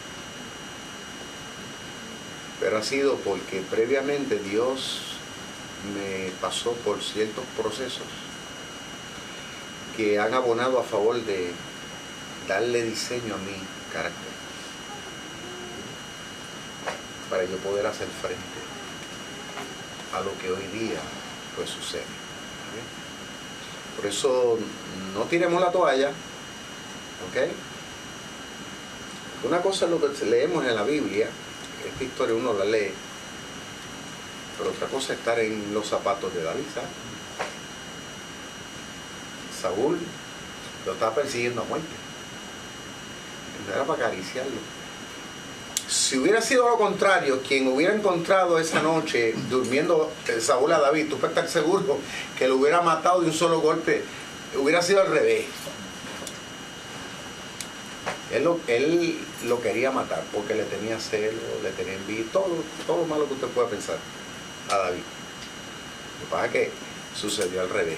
Pero 2.59 2.77
ha 2.77 2.83
sido 2.83 3.15
porque 3.17 3.61
previamente 3.69 4.37
Dios 4.39 5.15
me 5.95 6.29
pasó 6.41 6.73
por 6.73 7.01
ciertos 7.01 7.45
procesos 7.57 8.07
que 9.95 10.19
han 10.19 10.33
abonado 10.33 10.79
a 10.79 10.83
favor 10.83 11.23
de 11.23 11.51
darle 12.47 12.83
diseño 12.83 13.35
a 13.35 13.37
mí 13.37 13.55
carácter 13.93 14.29
para 17.29 17.43
yo 17.43 17.57
poder 17.57 17.85
hacer 17.85 18.07
frente 18.21 18.59
a 20.13 20.21
lo 20.21 20.37
que 20.39 20.51
hoy 20.51 20.67
día 20.79 20.99
pues 21.55 21.69
sucede. 21.69 22.03
Por 23.99 24.09
eso 24.09 24.57
no 25.13 25.23
tiremos 25.23 25.59
la 25.59 25.73
toalla, 25.73 26.07
¿ok? 26.07 27.37
Una 29.43 29.61
cosa 29.61 29.85
es 29.85 29.91
lo 29.91 29.99
que 29.99 30.25
leemos 30.25 30.63
en 30.65 30.73
la 30.73 30.83
Biblia, 30.83 31.27
esta 31.85 32.03
historia 32.05 32.33
uno 32.33 32.53
la 32.53 32.63
lee, 32.63 32.93
pero 34.57 34.69
otra 34.69 34.87
cosa 34.87 35.11
es 35.11 35.19
estar 35.19 35.37
en 35.39 35.73
los 35.73 35.85
zapatos 35.85 36.33
de 36.33 36.43
David. 36.43 36.63
Saúl 39.61 39.97
lo 40.85 40.93
estaba 40.93 41.15
persiguiendo 41.15 41.61
a 41.61 41.65
muerte. 41.65 41.87
No 43.67 43.73
era 43.73 43.83
para 43.83 44.05
acariciarlo. 44.05 44.78
Si 45.89 46.19
hubiera 46.19 46.39
sido 46.39 46.69
lo 46.69 46.77
contrario, 46.77 47.41
quien 47.41 47.67
hubiera 47.67 47.95
encontrado 47.95 48.59
esa 48.59 48.83
noche 48.83 49.33
durmiendo 49.49 50.11
Saúl 50.39 50.71
a 50.71 50.79
David, 50.79 51.09
tú 51.09 51.17
puedes 51.17 51.35
estar 51.35 51.49
seguro 51.49 51.97
que 52.37 52.47
lo 52.47 52.57
hubiera 52.57 52.81
matado 52.81 53.21
de 53.21 53.27
un 53.27 53.33
solo 53.33 53.59
golpe, 53.59 54.03
hubiera 54.55 54.83
sido 54.83 55.01
al 55.01 55.07
revés. 55.07 55.45
Él 58.31 58.43
lo, 58.43 58.59
él 58.67 59.17
lo 59.45 59.59
quería 59.59 59.89
matar 59.89 60.21
porque 60.31 60.53
le 60.53 60.63
tenía 60.65 60.99
celo, 60.99 61.39
le 61.63 61.71
tenía 61.71 61.95
envidia, 61.95 62.25
todo, 62.31 62.63
todo 62.85 62.97
lo 62.97 63.05
malo 63.05 63.27
que 63.27 63.33
usted 63.33 63.47
pueda 63.47 63.67
pensar 63.67 63.97
a 64.69 64.77
David. 64.77 65.01
Lo 66.19 66.25
que 66.25 66.31
pasa 66.31 66.45
es 66.45 66.51
que 66.51 66.71
sucedió 67.19 67.61
al 67.61 67.69
revés. 67.71 67.97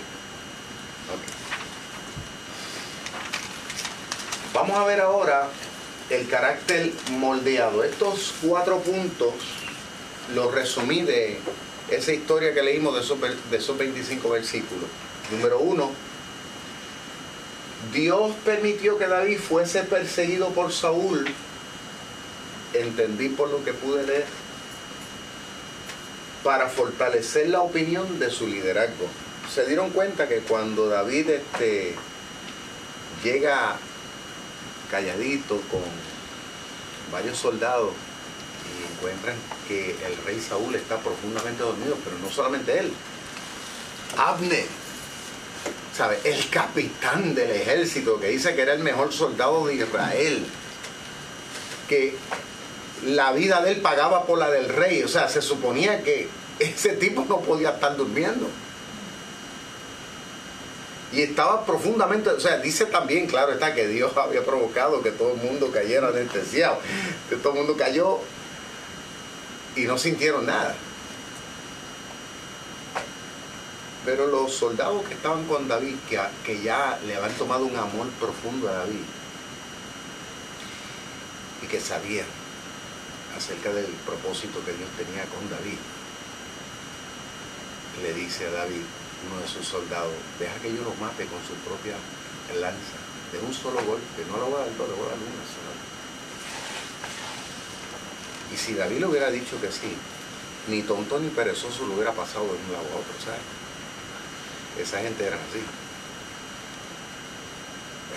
Vamos 4.54 4.78
a 4.78 4.86
ver 4.86 5.02
ahora 5.02 5.50
el 6.12 6.28
carácter 6.28 6.92
moldeado. 7.12 7.84
Estos 7.84 8.34
cuatro 8.42 8.80
puntos 8.80 9.34
los 10.36 10.54
resumí 10.54 11.02
de 11.04 11.40
esa 11.90 12.14
historia 12.14 12.54
que 12.54 12.62
leímos 12.62 12.94
de 12.96 13.02
esos, 13.02 13.18
de 13.50 13.58
esos 13.58 13.78
25 13.78 14.30
versículos. 14.30 14.86
Número 15.32 15.60
uno, 15.60 15.92
Dios 17.94 18.34
permitió 18.46 18.98
que 18.98 19.08
David 19.08 19.40
fuese 19.40 19.84
perseguido 19.84 20.50
por 20.50 20.72
Saúl. 20.74 21.26
Entendí 22.74 23.30
por 23.30 23.50
lo 23.50 23.64
que 23.64 23.74
pude 23.74 24.04
leer. 24.06 24.26
Para 26.44 26.68
fortalecer 26.68 27.50
la 27.50 27.62
opinión 27.62 28.20
de 28.20 28.30
su 28.30 28.48
liderazgo. 28.48 29.08
Se 29.54 29.66
dieron 29.66 29.92
cuenta 29.92 30.28
que 30.28 30.40
cuando 30.40 30.88
David 30.88 31.30
este, 31.30 31.96
llega 33.24 33.78
calladito 34.92 35.56
con 35.72 35.82
varios 37.12 37.38
soldados 37.38 37.94
y 38.68 38.94
encuentran 38.94 39.36
que 39.68 39.92
el 40.06 40.18
rey 40.26 40.40
Saúl 40.40 40.76
está 40.76 40.98
profundamente 40.98 41.64
dormido, 41.64 41.98
pero 42.04 42.18
no 42.20 42.30
solamente 42.30 42.78
él. 42.78 42.92
Abner, 44.18 44.66
¿sabe? 45.98 46.20
El 46.26 46.50
capitán 46.50 47.34
del 47.34 47.52
ejército 47.52 48.20
que 48.20 48.28
dice 48.28 48.54
que 48.54 48.62
era 48.62 48.74
el 48.74 48.84
mejor 48.84 49.12
soldado 49.14 49.66
de 49.66 49.76
Israel, 49.76 50.46
que 51.88 52.16
la 53.06 53.32
vida 53.32 53.62
de 53.62 53.72
él 53.72 53.82
pagaba 53.82 54.26
por 54.26 54.38
la 54.38 54.52
del 54.52 54.70
rey, 54.70 55.02
o 55.04 55.08
sea, 55.08 55.28
se 55.30 55.42
suponía 55.42 56.04
que 56.04 56.28
ese 56.60 56.94
tipo 56.94 57.26
no 57.28 57.40
podía 57.40 57.72
estar 57.72 57.96
durmiendo 57.98 58.48
y 61.12 61.22
estaba 61.22 61.66
profundamente, 61.66 62.30
o 62.30 62.40
sea, 62.40 62.58
dice 62.58 62.86
también, 62.86 63.28
claro 63.28 63.52
está, 63.54 63.74
que 63.74 63.88
Dios 63.88 64.12
había 64.18 64.44
provocado 64.44 65.02
que 65.02 65.12
todo 65.12 65.34
el 65.34 65.38
mundo 65.38 65.72
cayera 65.72 66.08
anestesiado, 66.08 66.80
que 67.30 67.36
todo 67.36 67.54
el 67.54 67.60
mundo 67.60 67.76
cayó 67.78 68.20
y 69.76 69.82
no 69.82 69.98
sintieron 69.98 70.46
nada. 70.46 70.76
Pero 74.04 74.26
los 74.28 74.54
soldados 74.54 75.04
que 75.06 75.14
estaban 75.14 75.46
con 75.46 75.68
David, 75.68 75.96
que, 76.10 76.20
que 76.44 76.62
ya 76.62 76.98
le 77.06 77.16
habían 77.16 77.34
tomado 77.34 77.66
un 77.66 77.76
amor 77.76 78.08
profundo 78.20 78.68
a 78.68 78.74
David 78.74 79.04
y 81.62 81.68
que 81.68 81.80
sabían 81.80 82.26
acerca 83.38 83.72
del 83.72 83.86
propósito 84.06 84.64
que 84.66 84.74
Dios 84.74 84.90
tenía 84.98 85.24
con 85.26 85.48
David, 85.50 85.78
le 88.02 88.14
dice 88.16 88.48
a 88.48 88.52
David, 88.52 88.82
uno 89.28 89.42
de 89.42 89.48
sus 89.48 89.68
soldados, 89.68 90.14
deja 90.40 90.56
que 90.62 90.74
yo 90.74 90.82
lo 90.84 90.94
mate 90.96 91.26
con 91.26 91.40
su 91.46 91.54
propia 91.68 91.96
lanza, 92.60 92.98
de 93.32 93.40
un 93.40 93.54
solo 93.54 93.84
golpe, 93.86 94.26
no 94.30 94.38
lo 94.38 94.46
voy 94.48 94.62
a 94.62 94.66
dar, 94.66 94.72
le 94.72 94.78
voy 94.78 95.06
a 95.06 95.10
dar 95.10 95.18
una 95.18 95.46
sola. 95.48 95.74
Y 98.54 98.58
si 98.58 98.74
David 98.74 99.00
le 99.00 99.06
hubiera 99.06 99.32
dicho 99.32 99.60
que 99.62 99.72
sí, 99.72 99.96
ni 100.68 100.82
tonto 100.84 101.20
ni 101.20 101.30
perezoso 101.30 101.86
lo 101.86 101.94
hubiera 101.94 102.12
pasado 102.12 102.46
de 102.46 102.52
un 102.52 102.72
lado 102.72 102.86
a 102.86 103.00
otro, 103.00 103.14
¿sabes? 103.24 103.42
Esa 104.80 105.00
gente 105.02 105.26
era 105.26 105.36
así. 105.36 105.60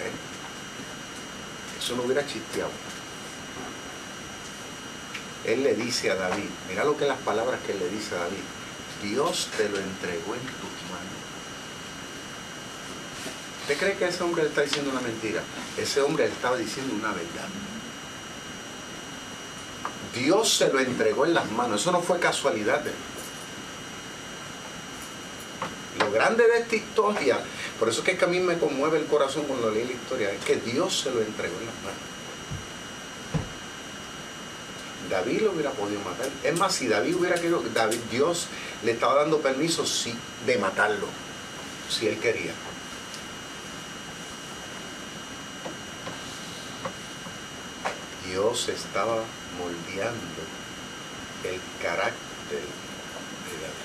¿Eh? 0.03 0.13
Eso 1.79 1.97
no 1.97 2.03
hubiera 2.03 2.27
chisteado. 2.27 2.71
Él 5.45 5.63
le 5.63 5.75
dice 5.75 6.11
a 6.11 6.15
David, 6.15 6.49
mira 6.69 6.85
lo 6.85 6.97
que 6.97 7.07
las 7.07 7.19
palabras 7.19 7.61
que 7.67 7.73
él 7.73 7.79
le 7.79 7.89
dice 7.91 8.15
a 8.15 8.19
David, 8.19 8.43
Dios 9.05 9.49
te 9.57 9.69
lo 9.69 9.79
entregó 9.79 10.35
en 10.35 10.41
tus 10.41 10.75
manos. 10.91 11.25
¿Usted 13.63 13.79
cree 13.79 13.97
que 13.97 14.09
ese 14.09 14.23
hombre 14.23 14.43
le 14.43 14.49
está 14.49 14.63
diciendo 14.63 14.91
una 14.91 15.01
mentira? 15.01 15.43
Ese 15.77 16.01
hombre 16.01 16.27
le 16.27 16.33
estaba 16.33 16.57
diciendo 16.57 16.95
una 16.95 17.09
verdad. 17.09 17.49
Dios 20.15 20.57
se 20.57 20.73
lo 20.73 20.81
entregó 20.81 21.27
en 21.27 21.35
las 21.35 21.51
manos. 21.51 21.81
Eso 21.81 21.93
no 21.93 22.01
fue 22.01 22.19
casualidad. 22.19 22.83
Lo 25.99 26.11
grande 26.11 26.47
de 26.47 26.59
esta 26.59 26.77
historia, 26.77 27.39
por 27.79 27.89
eso 27.89 28.03
es 28.05 28.19
que 28.19 28.25
a 28.25 28.29
mí 28.29 28.41
me 28.41 28.59
conmueve 28.59 28.99
el 28.99 29.07
corazón 29.07 29.45
cuando 29.45 29.71
leí 29.71 29.85
la 29.85 29.93
historia, 29.93 30.31
es 30.33 30.45
que 30.45 30.57
Dios 30.57 31.01
se 31.01 31.11
lo 31.11 31.21
entregó 31.21 31.59
en 31.61 31.67
las 31.67 31.75
manos. 31.77 32.14
David 35.11 35.43
lo 35.43 35.53
hubiera 35.53 35.71
podido 35.71 36.01
matar. 36.01 36.29
Es 36.43 36.59
más, 36.59 36.75
si 36.75 36.89
David 36.89 37.17
hubiera 37.17 37.37
querido, 37.37 37.63
David, 37.75 37.99
Dios 38.11 38.47
le 38.83 38.93
estaba 38.93 39.15
dando 39.15 39.41
permiso 39.41 39.85
de 40.47 40.59
matarlo, 40.59 41.07
si 41.89 42.09
él 42.09 42.19
quería. 42.19 42.53
Dios 48.27 48.69
estaba 48.69 49.23
moldeando 49.59 50.43
el 51.45 51.61
carácter 51.83 52.15
de 52.51 53.57
David. 53.63 53.85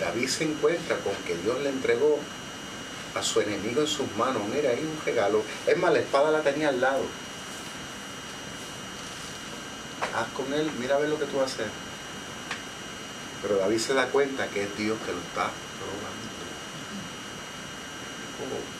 David 0.00 0.28
se 0.28 0.44
encuentra 0.44 0.96
con 0.98 1.14
que 1.26 1.36
Dios 1.36 1.60
le 1.60 1.70
entregó 1.70 2.18
a 3.18 3.22
su 3.22 3.40
enemigo 3.40 3.80
en 3.80 3.86
sus 3.86 4.10
manos. 4.16 4.42
Mira, 4.54 4.70
ahí 4.70 4.80
un 4.80 5.04
regalo. 5.04 5.42
Es 5.66 5.76
más, 5.76 5.92
la 5.92 5.98
espada 5.98 6.30
la 6.30 6.42
tenía 6.42 6.68
al 6.68 6.80
lado. 6.80 7.02
Haz 10.14 10.28
con 10.34 10.52
él, 10.54 10.70
mira 10.78 10.96
a 10.96 10.98
ver 10.98 11.08
lo 11.08 11.18
que 11.18 11.26
tú 11.26 11.38
vas 11.38 11.50
a 11.50 11.54
hacer. 11.54 11.66
Pero 13.42 13.56
David 13.56 13.78
se 13.78 13.94
da 13.94 14.06
cuenta 14.06 14.48
que 14.48 14.62
es 14.64 14.76
Dios 14.76 14.98
que 15.04 15.12
lo 15.12 15.18
está 15.18 15.50
probando. 15.78 16.28
Oh. 18.40 18.78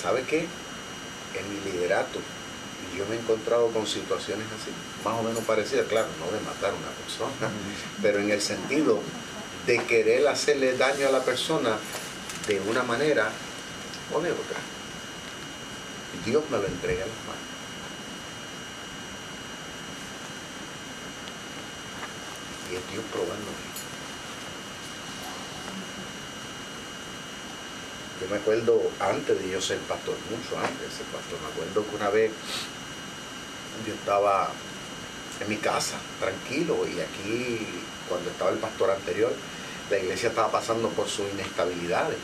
¿Sabe 0.00 0.22
qué? 0.22 0.46
En 1.34 1.48
mi 1.48 1.60
liderato, 1.70 2.18
yo 2.96 3.06
me 3.06 3.16
he 3.16 3.18
encontrado 3.18 3.68
con 3.68 3.86
situaciones 3.86 4.46
así, 4.46 4.70
más 5.04 5.14
o 5.20 5.22
menos 5.22 5.44
parecidas, 5.44 5.86
claro, 5.86 6.08
no 6.18 6.36
de 6.36 6.42
matar 6.44 6.70
a 6.70 6.74
una 6.74 6.90
persona, 6.90 7.52
pero 8.02 8.18
en 8.18 8.30
el 8.30 8.40
sentido 8.40 9.00
de 9.66 9.78
querer 9.84 10.26
hacerle 10.26 10.76
daño 10.76 11.08
a 11.08 11.12
la 11.12 11.22
persona 11.22 11.78
de 12.46 12.60
una 12.60 12.82
manera 12.82 13.30
o 14.14 14.20
de 14.20 14.32
otra. 14.32 14.58
Dios 16.24 16.42
me 16.50 16.58
lo 16.58 16.66
entrega 16.66 17.04
a 17.04 17.06
las 17.06 17.16
manos. 17.26 17.50
Y 22.70 22.76
es 22.76 22.90
Dios 22.90 23.04
probándome. 23.12 23.70
Yo 28.20 28.28
me 28.28 28.36
acuerdo 28.36 28.82
antes 29.00 29.42
de 29.42 29.50
yo 29.50 29.60
ser 29.62 29.78
pastor, 29.78 30.14
mucho 30.30 30.58
antes 30.58 30.90
de 30.90 30.94
ser 30.94 31.06
pastor, 31.06 31.38
me 31.40 31.48
acuerdo 31.48 31.88
que 31.88 31.96
una 31.96 32.10
vez 32.10 32.30
yo 33.86 33.94
estaba 33.94 34.50
en 35.40 35.48
mi 35.48 35.56
casa, 35.56 35.96
tranquilo, 36.18 36.86
y 36.86 37.00
aquí, 37.00 37.66
cuando 38.08 38.28
estaba 38.28 38.50
el 38.50 38.58
pastor 38.58 38.90
anterior, 38.90 39.32
la 39.90 39.98
iglesia 39.98 40.28
estaba 40.28 40.50
pasando 40.50 40.88
por 40.90 41.08
sus 41.08 41.30
inestabilidades. 41.32 42.16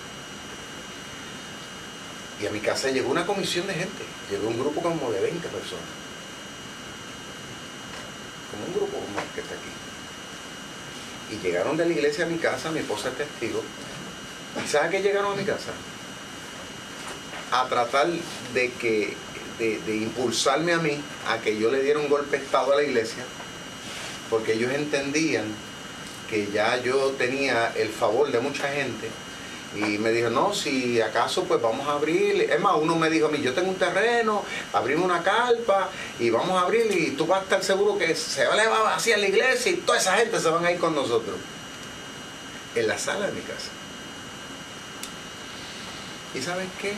Y 2.41 2.47
a 2.47 2.51
mi 2.51 2.61
casa 2.61 2.91
llegó 2.91 3.11
una 3.11 3.27
comisión 3.27 3.67
de 3.67 3.75
gente, 3.75 4.05
llegó 4.31 4.49
un 4.49 4.59
grupo 4.59 4.81
como 4.83 5.11
de 5.11 5.21
20 5.21 5.49
personas. 5.49 5.85
Como 8.51 8.67
un 8.67 8.75
grupo 8.75 8.99
como 8.99 9.19
el 9.19 9.27
que 9.35 9.41
está 9.41 9.55
aquí. 9.55 9.73
Y 11.33 11.43
llegaron 11.43 11.77
de 11.77 11.87
la 11.87 11.93
iglesia 11.93 12.27
a 12.27 12.29
mi 12.29 12.39
casa, 12.39 12.71
mi 12.71 12.81
esposa 12.81 13.09
es 13.09 13.17
testigo. 13.17 13.63
¿Y 14.63 14.69
sabe 14.69 14.91
qué 14.91 15.03
llegaron 15.03 15.33
a 15.33 15.37
mi 15.37 15.45
casa? 15.45 15.73
A 17.51 17.69
tratar 17.69 18.09
de 18.55 18.73
que 18.73 19.17
de, 19.59 19.81
de, 19.81 19.97
impulsarme 19.97 20.73
a 20.73 20.79
mí 20.79 21.01
a 21.29 21.39
que 21.39 21.59
yo 21.59 21.71
le 21.71 21.83
diera 21.83 21.99
un 21.99 22.09
golpe 22.09 22.39
de 22.39 22.45
estado 22.45 22.75
a 22.75 22.77
la 22.77 22.83
iglesia, 22.83 23.25
porque 24.29 24.53
ellos 24.53 24.71
entendían 24.73 25.47
que 26.29 26.49
ya 26.53 26.77
yo 26.83 27.13
tenía 27.19 27.73
el 27.77 27.89
favor 27.89 28.31
de 28.31 28.41
mucha 28.41 28.69
gente 28.69 29.09
Y 29.77 29.99
me 29.99 30.11
dijo, 30.11 30.31
no, 30.31 30.55
si 30.55 31.01
acaso 31.01 31.45
pues 31.45 31.61
vamos 31.61 31.87
a 31.87 31.93
abrir. 31.93 32.51
Es 32.51 32.61
más, 32.61 32.77
uno 32.81 32.97
me 32.97 33.11
dijo 33.11 33.27
a 33.27 33.31
mí, 33.31 33.43
yo 33.43 33.53
tengo 33.53 33.69
un 33.69 33.77
terreno, 33.77 34.43
abrimos 34.73 35.05
una 35.05 35.23
carpa 35.23 35.91
y 36.19 36.31
vamos 36.31 36.57
a 36.57 36.63
abrir 36.63 36.87
y 36.91 37.11
tú 37.11 37.27
vas 37.27 37.41
a 37.41 37.43
estar 37.43 37.63
seguro 37.63 37.99
que 37.99 38.15
se 38.15 38.47
va 38.47 38.55
a 38.55 38.61
elevar 38.61 38.95
hacia 38.95 39.19
la 39.19 39.29
iglesia 39.29 39.73
y 39.73 39.77
toda 39.77 39.99
esa 39.99 40.17
gente 40.17 40.41
se 40.41 40.49
van 40.49 40.65
a 40.65 40.73
ir 40.73 40.79
con 40.79 40.95
nosotros. 40.95 41.37
En 42.75 42.89
la 42.89 42.99
sala 42.99 43.27
de 43.27 43.33
mi 43.33 43.41
casa. 43.41 43.71
¿Y 46.35 46.41
sabes 46.41 46.69
qué? 46.81 46.93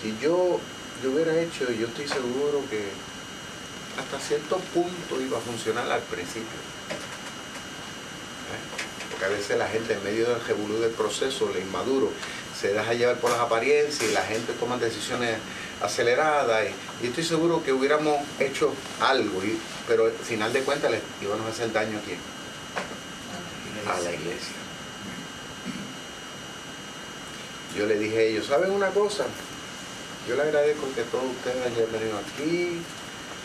Si 0.00 0.16
yo, 0.20 0.58
yo 1.02 1.10
hubiera 1.10 1.38
hecho, 1.40 1.70
yo 1.72 1.86
estoy 1.86 2.08
seguro 2.08 2.62
que 2.70 2.88
hasta 3.98 4.18
cierto 4.18 4.58
punto 4.72 5.20
iba 5.20 5.38
a 5.38 5.40
funcionar 5.40 5.90
al 5.90 6.02
principio. 6.02 6.73
Porque 9.24 9.36
a 9.36 9.38
veces 9.38 9.58
la 9.58 9.68
gente 9.68 9.94
en 9.94 10.04
medio 10.04 10.28
del 10.28 10.44
revolú 10.44 10.78
del 10.80 10.90
proceso, 10.90 11.50
el 11.50 11.62
inmaduro, 11.62 12.10
se 12.60 12.74
deja 12.74 12.92
llevar 12.92 13.16
por 13.16 13.30
las 13.30 13.40
apariencias 13.40 14.10
y 14.10 14.12
la 14.12 14.22
gente 14.22 14.52
toma 14.54 14.76
decisiones 14.76 15.38
aceleradas. 15.80 16.66
Y, 17.02 17.06
estoy 17.06 17.24
seguro 17.24 17.62
que 17.64 17.72
hubiéramos 17.72 18.18
hecho 18.38 18.74
algo, 19.00 19.40
pero 19.88 20.06
al 20.06 20.12
final 20.12 20.52
de 20.52 20.60
cuentas 20.60 20.90
le 20.90 21.00
íbamos 21.22 21.46
a 21.46 21.50
hacer 21.50 21.72
daño 21.72 21.98
a 21.98 22.02
quién? 22.02 22.18
A 23.88 24.00
la 24.00 24.12
iglesia. 24.12 24.56
Yo 27.78 27.86
le 27.86 27.98
dije 27.98 28.18
a 28.18 28.22
ellos, 28.22 28.46
¿saben 28.46 28.72
una 28.72 28.88
cosa? 28.88 29.24
Yo 30.28 30.36
le 30.36 30.42
agradezco 30.42 30.86
que 30.94 31.02
todos 31.04 31.24
ustedes 31.24 31.64
hayan 31.64 31.90
venido 31.90 32.18
aquí, 32.18 32.82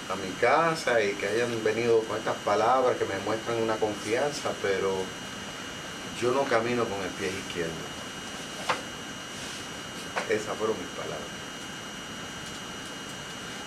a 0.10 0.16
mi 0.18 0.32
casa, 0.42 1.02
y 1.02 1.14
que 1.14 1.28
hayan 1.28 1.64
venido 1.64 2.02
con 2.02 2.18
estas 2.18 2.36
palabras 2.38 2.98
que 2.98 3.06
me 3.06 3.18
muestran 3.20 3.62
una 3.62 3.78
confianza, 3.78 4.52
pero 4.62 4.94
yo 6.22 6.34
no 6.34 6.44
camino 6.44 6.84
con 6.84 7.02
el 7.02 7.10
pie 7.12 7.30
izquierdo. 7.30 7.72
Esas 10.30 10.58
fueron 10.58 10.78
mis 10.78 10.88
palabras. 10.90 11.20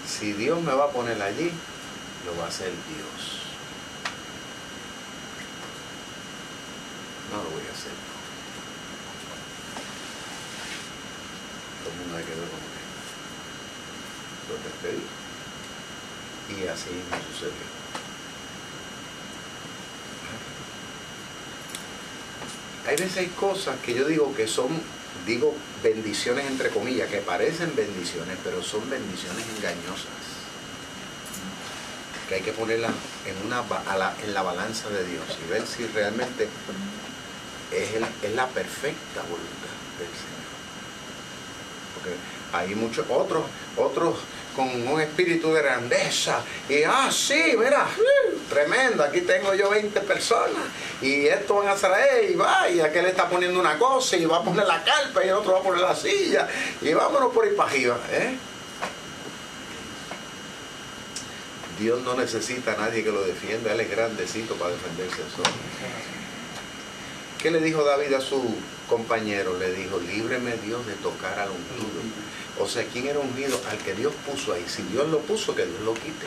Si 0.07 0.33
Dios 0.35 0.61
me 0.61 0.73
va 0.73 0.85
a 0.85 0.91
poner 0.91 1.21
allí, 1.23 1.51
lo 2.27 2.37
va 2.39 2.45
a 2.45 2.49
hacer 2.49 2.69
Dios. 2.69 3.43
No 7.31 7.39
lo 7.39 7.51
voy 7.51 7.63
a 7.67 7.73
hacer. 7.73 7.93
Todo 11.83 11.93
el 11.93 11.99
mundo 12.01 12.17
hay 12.19 12.25
que 12.25 12.31
ver 12.31 12.49
Lo 14.49 14.55
despedí. 14.63 15.07
Y 16.61 16.69
así 16.69 16.91
me 17.11 17.17
sucedió. 17.33 17.92
Hay 22.93 22.99
veces 22.99 23.17
hay 23.17 23.29
cosas 23.29 23.77
que 23.81 23.95
yo 23.95 24.05
digo 24.05 24.35
que 24.37 24.47
son, 24.47 24.69
digo, 25.27 25.55
bendiciones 25.83 26.45
entre 26.47 26.69
comillas, 26.69 27.09
que 27.09 27.19
parecen 27.19 27.75
bendiciones, 27.75 28.37
pero 28.45 28.63
son 28.63 28.89
bendiciones 28.91 29.47
engañosas. 29.57 30.13
Que 32.29 32.35
hay 32.35 32.43
que 32.43 32.53
ponerlas 32.53 32.93
en, 33.25 33.47
una, 33.47 33.63
en 34.23 34.35
la 34.35 34.43
balanza 34.43 34.91
de 34.91 35.05
Dios 35.05 35.25
y 35.43 35.51
ver 35.51 35.67
si 35.67 35.87
realmente 35.87 36.47
es, 37.73 37.89
es 38.23 38.35
la 38.35 38.47
perfecta 38.49 39.23
voluntad 39.23 39.73
del 39.99 40.09
Señor. 40.09 40.53
Porque 41.95 42.11
hay 42.53 42.75
muchos 42.75 43.07
otros, 43.09 43.45
otros 43.79 44.17
con 44.55 44.87
un 44.87 45.01
espíritu 45.01 45.53
de 45.55 45.63
grandeza. 45.63 46.43
Y, 46.69 46.83
ah, 46.83 47.11
sí, 47.11 47.55
mira, 47.59 47.87
tremendo, 48.53 49.03
aquí 49.03 49.23
tengo 49.23 49.55
yo 49.55 49.71
20 49.71 50.01
personas. 50.01 50.63
Y 51.01 51.27
esto 51.27 51.57
van 51.57 51.69
a 51.69 51.73
hacer 51.73 52.31
y 52.31 52.35
va, 52.35 52.69
y 52.69 52.81
aquel 52.81 53.07
está 53.07 53.29
poniendo 53.29 53.59
una 53.59 53.79
cosa, 53.79 54.17
y 54.17 54.25
va 54.25 54.39
a 54.39 54.43
poner 54.43 54.67
la 54.67 54.83
carpa, 54.85 55.25
y 55.25 55.29
el 55.29 55.35
otro 55.35 55.53
va 55.53 55.61
a 55.61 55.63
poner 55.63 55.81
la 55.81 55.97
silla. 55.97 56.49
Y 56.81 56.93
vámonos 56.93 57.33
por 57.33 57.45
ahí 57.45 57.55
para 57.57 57.71
arriba. 57.71 57.99
¿eh? 58.11 58.37
Dios 61.79 62.03
no 62.03 62.15
necesita 62.15 62.75
a 62.75 62.77
nadie 62.77 63.03
que 63.03 63.11
lo 63.11 63.23
defienda, 63.23 63.73
Él 63.73 63.81
es 63.81 63.91
grandecito 63.91 64.55
para 64.55 64.71
defenderse 64.71 65.23
solo. 65.35 65.51
¿Qué 67.39 67.51
le 67.51 67.61
dijo 67.61 67.83
David 67.83 68.15
a 68.15 68.21
su 68.21 68.57
compañero? 68.89 69.59
Le 69.59 69.73
dijo, 69.73 69.99
líbreme 69.99 70.57
Dios 70.59 70.87
de 70.87 70.95
tocar 70.95 71.41
al 71.41 71.51
ungido 71.51 72.03
o 72.59 72.69
sea, 72.69 72.85
¿quién 72.85 73.07
era 73.07 73.19
ungido? 73.19 73.59
Al 73.71 73.79
que 73.79 73.95
Dios 73.95 74.13
puso 74.27 74.53
ahí. 74.53 74.65
Si 74.69 74.83
Dios 74.83 75.09
lo 75.09 75.21
puso, 75.21 75.55
que 75.55 75.65
Dios 75.65 75.81
lo 75.81 75.95
quite. 75.95 76.27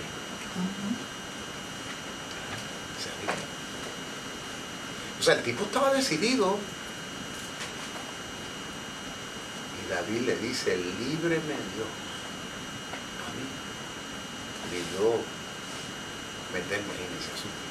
O 5.15 5.15
sea, 5.26 5.36
el 5.36 5.44
tipo 5.44 5.64
estaba 5.64 5.92
decidido. 5.92 6.58
Y 9.82 9.90
David 9.90 10.22
le 10.28 10.38
dice, 10.38 10.78
líbreme 10.78 11.56
Dios. 11.76 11.90
A 13.26 13.30
mí. 13.34 13.46
De 14.72 14.78
yo 14.98 15.20
meterme 16.54 16.94
en 16.94 17.18
ese 17.20 17.34
asunto 17.34 17.66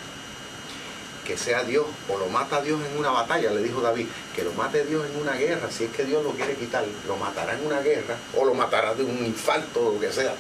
que 1.25 1.38
sea 1.38 1.64
Dios, 1.64 1.87
o 2.09 2.19
lo 2.19 2.27
mata 2.27 2.61
Dios 2.61 2.79
en 2.85 2.99
una 2.99 3.11
batalla, 3.11 3.51
le 3.51 3.62
dijo 3.62 3.81
David, 3.81 4.07
que 4.37 4.45
lo 4.45 4.53
mate 4.53 4.85
Dios 4.85 5.07
en 5.07 5.23
una 5.23 5.33
guerra, 5.33 5.71
si 5.71 5.85
es 5.85 5.90
que 5.90 6.05
Dios 6.05 6.23
lo 6.23 6.33
quiere 6.33 6.55
quitar, 6.55 6.85
lo 7.09 7.17
matará 7.17 7.55
en 7.55 7.64
una 7.64 7.81
guerra, 7.81 8.17
o 8.37 8.45
lo 8.45 8.53
matará 8.53 8.95
de 8.95 9.05
un 9.05 9.25
infarto 9.25 9.88
o 9.88 9.93
lo 9.95 10.01
que 10.01 10.12
sea. 10.12 10.35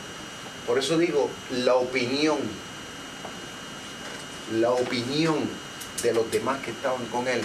Por 0.66 0.78
eso 0.78 0.98
digo, 0.98 1.30
la 1.50 1.76
opinión, 1.76 2.36
la 4.52 4.72
opinión 4.72 5.48
de 6.04 6.12
los 6.12 6.30
demás 6.30 6.60
que 6.62 6.70
estaban 6.70 7.04
con 7.06 7.26
él 7.26 7.40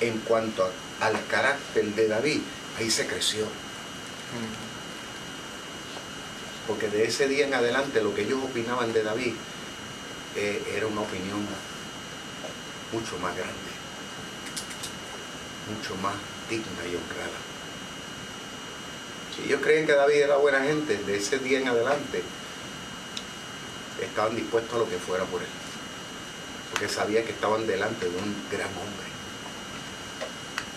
en 0.00 0.18
cuanto 0.20 0.68
al 1.00 1.26
carácter 1.26 1.84
de 1.84 2.08
David, 2.08 2.40
ahí 2.78 2.90
se 2.90 3.06
creció. 3.06 3.46
Porque 6.66 6.88
de 6.88 7.06
ese 7.06 7.28
día 7.28 7.46
en 7.46 7.54
adelante 7.54 8.02
lo 8.02 8.14
que 8.14 8.22
ellos 8.22 8.42
opinaban 8.42 8.92
de 8.92 9.02
David 9.02 9.34
eh, 10.34 10.72
era 10.74 10.86
una 10.86 11.02
opinión 11.02 11.46
mucho 12.90 13.18
más 13.18 13.36
grande, 13.36 13.70
mucho 15.70 15.94
más 15.96 16.14
digna 16.48 16.82
y 16.90 16.96
honrada. 16.96 17.38
Si 19.36 19.42
ellos 19.42 19.60
creen 19.62 19.86
que 19.86 19.92
David 19.92 20.14
era 20.14 20.36
buena 20.36 20.60
gente, 20.62 20.96
de 20.96 21.16
ese 21.16 21.38
día 21.38 21.60
en 21.60 21.68
adelante 21.68 22.22
estaban 24.00 24.34
dispuestos 24.34 24.74
a 24.74 24.78
lo 24.78 24.88
que 24.88 24.96
fuera 24.96 25.24
por 25.24 25.42
él, 25.42 25.48
porque 26.74 26.88
sabía 26.88 27.24
que 27.24 27.30
estaban 27.30 27.68
delante 27.68 28.10
de 28.10 28.16
un 28.16 28.34
gran 28.50 28.66
hombre, 28.66 29.06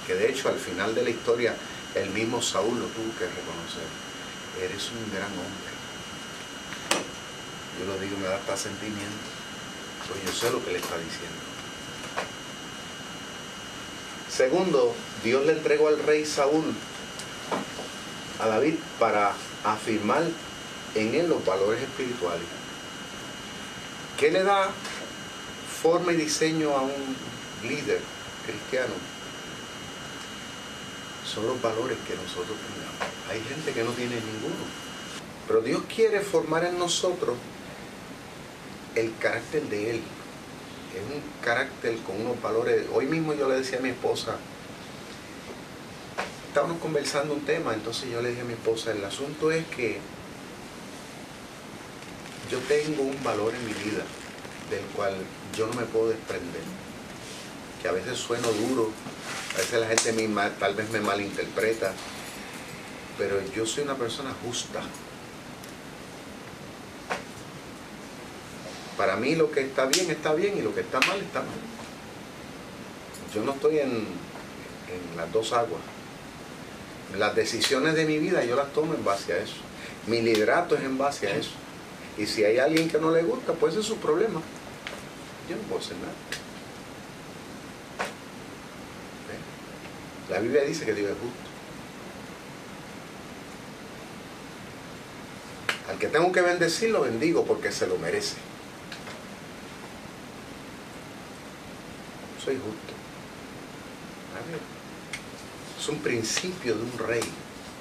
que 0.06 0.14
de 0.14 0.30
hecho 0.30 0.48
al 0.48 0.60
final 0.60 0.94
de 0.94 1.02
la 1.02 1.10
historia 1.10 1.56
el 1.96 2.12
mismo 2.12 2.40
Saúl 2.40 2.78
lo 2.78 2.86
tuvo 2.86 3.18
que 3.18 3.26
reconocer, 3.26 3.88
eres 4.62 4.92
un 4.92 5.12
gran 5.12 5.32
hombre. 5.32 5.74
Yo 7.80 7.86
lo 7.88 8.00
digo, 8.00 8.16
me 8.20 8.28
da 8.28 8.36
hasta 8.36 8.56
sentimiento, 8.56 9.02
pues 10.08 10.24
yo 10.24 10.32
sé 10.32 10.52
lo 10.52 10.64
que 10.64 10.74
le 10.74 10.78
está 10.78 11.00
diciendo. 11.00 11.42
Segundo, 14.30 14.94
Dios 15.24 15.48
le 15.48 15.54
entregó 15.54 15.88
al 15.88 15.98
rey 16.04 16.28
Saúl 16.28 16.76
a 18.40 18.46
David 18.46 18.76
para 19.00 19.34
afirmar 19.64 20.22
en 20.94 21.16
él 21.16 21.28
los 21.28 21.44
valores 21.44 21.82
espirituales. 21.82 22.46
¿Qué 24.16 24.30
le 24.30 24.44
da 24.44 24.70
forma 25.82 26.13
y 26.13 26.18
diseño 26.18 26.72
a 26.72 26.82
un 26.82 27.16
líder 27.63 28.00
cristiano? 28.46 28.94
Son 31.26 31.46
los 31.46 31.62
valores 31.62 31.98
que 32.08 32.16
nosotros 32.16 32.58
tengamos. 32.58 33.30
Hay 33.30 33.42
gente 33.42 33.74
que 33.74 33.84
no 33.84 33.92
tiene 33.92 34.16
ninguno. 34.16 34.66
Pero 35.48 35.62
Dios 35.62 35.82
quiere 35.94 36.22
formar 36.22 36.66
en 36.66 36.78
nosotros 36.78 37.36
el 38.96 39.13
carácter 39.20 39.63
de 39.63 39.92
Él 39.92 40.02
es 40.98 41.16
un 41.16 41.22
carácter 41.42 41.98
con 42.00 42.20
unos 42.22 42.42
valores. 42.42 42.86
Hoy 42.94 43.06
mismo 43.06 43.34
yo 43.34 43.48
le 43.48 43.56
decía 43.56 43.80
a 43.80 43.82
mi 43.82 43.90
esposa, 43.90 44.38
estábamos 46.48 46.80
conversando 46.80 47.34
un 47.34 47.42
tema, 47.42 47.74
entonces 47.74 48.10
yo 48.10 48.22
le 48.22 48.30
dije 48.30 48.42
a 48.42 48.46
mi 48.46 48.54
esposa, 48.54 48.92
el 48.92 49.04
asunto 49.04 49.52
es 49.52 49.66
que 49.68 50.00
yo 52.50 52.60
tengo 52.60 53.04
un 53.04 53.24
valor 53.24 53.54
en 53.54 53.66
mi 53.66 53.74
vida 53.74 54.04
del 54.70 54.84
cual 54.96 55.14
yo 55.56 55.68
no 55.68 55.74
me 55.74 55.84
puedo 55.84 56.10
desprender. 56.10 56.62
Que 57.82 57.88
a 57.88 57.92
veces 57.92 58.18
sueno 58.18 58.48
duro, 58.52 58.92
a 59.56 59.58
veces 59.58 59.80
la 59.80 59.88
gente 59.88 60.14
misma 60.14 60.50
tal 60.60 60.76
vez 60.76 60.90
me 60.90 61.00
malinterpreta, 61.00 61.94
pero 63.18 63.40
yo 63.56 63.66
soy 63.66 63.84
una 63.84 63.96
persona 63.96 64.32
justa. 64.44 64.82
Para 68.98 69.16
mí 69.16 69.36
lo 69.36 69.52
que 69.52 69.62
está 69.62 69.86
bien 69.86 70.10
está 70.10 70.34
bien 70.34 70.58
y 70.58 70.62
lo 70.62 70.74
que 70.74 70.82
está 70.82 71.00
mal 71.02 71.20
está 71.20 71.40
mal. 71.40 71.50
Yo 73.34 73.44
no 73.44 73.52
estoy 73.52 73.80
en, 73.80 73.92
en 73.92 75.18
las 75.18 75.32
dos 75.32 75.54
aguas. 75.54 75.82
Las 77.18 77.36
decisiones 77.36 77.96
de 77.96 78.06
mi 78.06 78.18
vida 78.18 78.44
yo 78.44 78.56
las 78.56 78.74
tomo 78.74 78.94
en 78.94 79.06
base 79.06 79.34
a 79.34 79.38
eso. 79.38 79.56
Mi 80.08 80.22
liderato 80.22 80.76
es 80.76 80.82
en 80.82 80.98
base 80.98 81.28
a 81.28 81.36
eso. 81.36 81.52
Y 82.18 82.26
si 82.26 82.44
hay 82.44 82.58
alguien 82.58 82.90
que 82.90 82.98
no 82.98 83.12
le 83.12 83.22
gusta, 83.22 83.54
pues 83.54 83.74
ese 83.74 83.82
es 83.82 83.88
su 83.88 83.98
problema. 83.98 84.42
Yo 85.50 85.56
no 85.56 85.62
puedo 85.64 85.82
hacer 85.82 85.98
nada. 85.98 86.14
La 90.30 90.40
Biblia 90.40 90.64
dice 90.64 90.86
que 90.86 90.94
Dios 90.94 91.12
es 91.12 91.18
justo. 91.18 91.48
Al 95.90 95.98
que 95.98 96.08
tengo 96.08 96.32
que 96.34 96.42
bendecir 96.42 96.90
lo 96.90 97.02
bendigo 97.02 97.46
porque 97.46 97.72
se 97.72 97.88
lo 97.88 97.98
merece. 97.98 98.36
Soy 102.44 102.56
justo. 102.56 102.94
Es 105.80 105.88
un 105.88 106.00
principio 106.00 106.76
de 106.76 106.82
un 106.82 106.98
rey, 106.98 107.24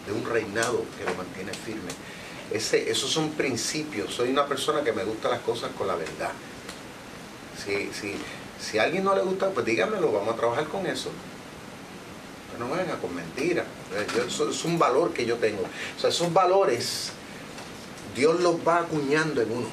de 0.06 0.12
un 0.12 0.24
reinado 0.24 0.84
que 0.96 1.04
lo 1.04 1.14
mantiene 1.16 1.52
firme. 1.52 1.90
Ese, 2.52 2.88
esos 2.88 3.10
son 3.10 3.30
principios. 3.30 4.14
Soy 4.14 4.30
una 4.30 4.46
persona 4.46 4.84
que 4.84 4.92
me 4.92 5.02
gusta 5.02 5.28
las 5.28 5.40
cosas 5.40 5.72
con 5.76 5.88
la 5.88 5.96
verdad. 5.96 6.30
Si, 7.66 7.90
si, 7.92 8.14
si 8.60 8.78
a 8.78 8.84
alguien 8.84 9.04
no 9.04 9.14
le 9.14 9.22
gusta, 9.22 9.50
pues 9.50 9.66
dígamelo, 9.66 10.12
vamos 10.12 10.34
a 10.34 10.36
trabajar 10.36 10.66
con 10.68 10.86
eso. 10.86 11.10
Pero 12.52 12.64
no 12.64 12.74
me 12.74 12.82
venga 12.82 12.96
con 12.98 13.14
mentiras. 13.14 13.66
Es 14.26 14.64
un 14.64 14.78
valor 14.78 15.12
que 15.12 15.26
yo 15.26 15.36
tengo. 15.36 15.62
O 15.62 16.00
sea, 16.00 16.10
esos 16.10 16.32
valores, 16.32 17.10
Dios 18.14 18.40
los 18.40 18.56
va 18.66 18.78
acuñando 18.78 19.42
en 19.42 19.50
uno. 19.50 19.68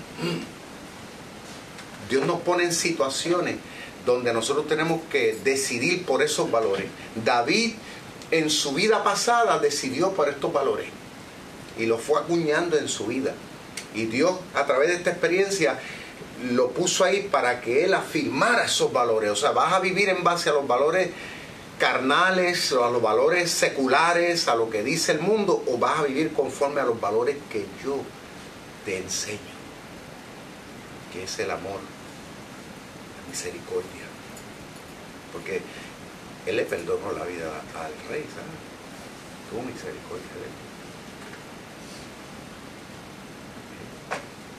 Dios 2.09 2.25
nos 2.25 2.41
pone 2.41 2.63
en 2.63 2.73
situaciones 2.73 3.57
donde 4.05 4.33
nosotros 4.33 4.67
tenemos 4.67 5.01
que 5.09 5.39
decidir 5.43 6.05
por 6.05 6.21
esos 6.21 6.51
valores. 6.51 6.87
David 7.23 7.73
en 8.31 8.49
su 8.49 8.73
vida 8.73 9.03
pasada 9.03 9.59
decidió 9.59 10.11
por 10.11 10.27
estos 10.27 10.51
valores 10.51 10.87
y 11.77 11.85
lo 11.85 11.97
fue 11.97 12.19
acuñando 12.19 12.77
en 12.77 12.87
su 12.87 13.05
vida. 13.05 13.33
Y 13.93 14.05
Dios 14.05 14.33
a 14.53 14.65
través 14.65 14.89
de 14.89 14.95
esta 14.95 15.11
experiencia 15.11 15.79
lo 16.41 16.71
puso 16.71 17.03
ahí 17.03 17.29
para 17.31 17.61
que 17.61 17.85
él 17.85 17.93
afirmara 17.93 18.65
esos 18.65 18.91
valores. 18.91 19.31
O 19.31 19.35
sea, 19.35 19.51
vas 19.51 19.73
a 19.73 19.79
vivir 19.79 20.09
en 20.09 20.23
base 20.23 20.49
a 20.49 20.53
los 20.53 20.67
valores 20.67 21.09
carnales, 21.79 22.71
a 22.71 22.89
los 22.89 23.01
valores 23.01 23.51
seculares, 23.51 24.47
a 24.47 24.55
lo 24.55 24.69
que 24.69 24.83
dice 24.83 25.13
el 25.13 25.19
mundo, 25.19 25.63
o 25.67 25.77
vas 25.77 25.99
a 25.99 26.03
vivir 26.03 26.33
conforme 26.33 26.81
a 26.81 26.85
los 26.85 26.99
valores 26.99 27.37
que 27.49 27.65
yo 27.83 27.97
te 28.85 28.97
enseño, 28.97 29.39
que 31.11 31.23
es 31.23 31.39
el 31.39 31.51
amor, 31.51 31.79
la 33.21 33.29
misericordia. 33.29 34.03
Porque 35.31 35.61
él 36.45 36.55
le 36.55 36.65
perdonó 36.65 37.11
la 37.13 37.25
vida 37.25 37.47
al 37.75 37.93
rey, 38.09 38.25
¿sabes? 38.33 38.59
Tuvo 39.49 39.61
misericordia 39.61 40.33
de 40.35 40.45
él. 40.45 40.63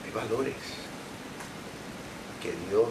Hay 0.05 0.11
valores 0.11 0.55
que 2.45 2.53
Dios 2.69 2.91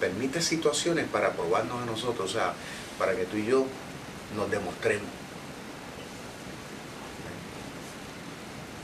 permite 0.00 0.42
situaciones 0.42 1.06
para 1.06 1.32
probarnos 1.32 1.82
a 1.82 1.86
nosotros, 1.86 2.28
o 2.28 2.32
sea, 2.32 2.54
para 2.98 3.14
que 3.14 3.24
tú 3.24 3.36
y 3.36 3.46
yo 3.46 3.64
nos 4.36 4.50
demostremos. 4.50 5.08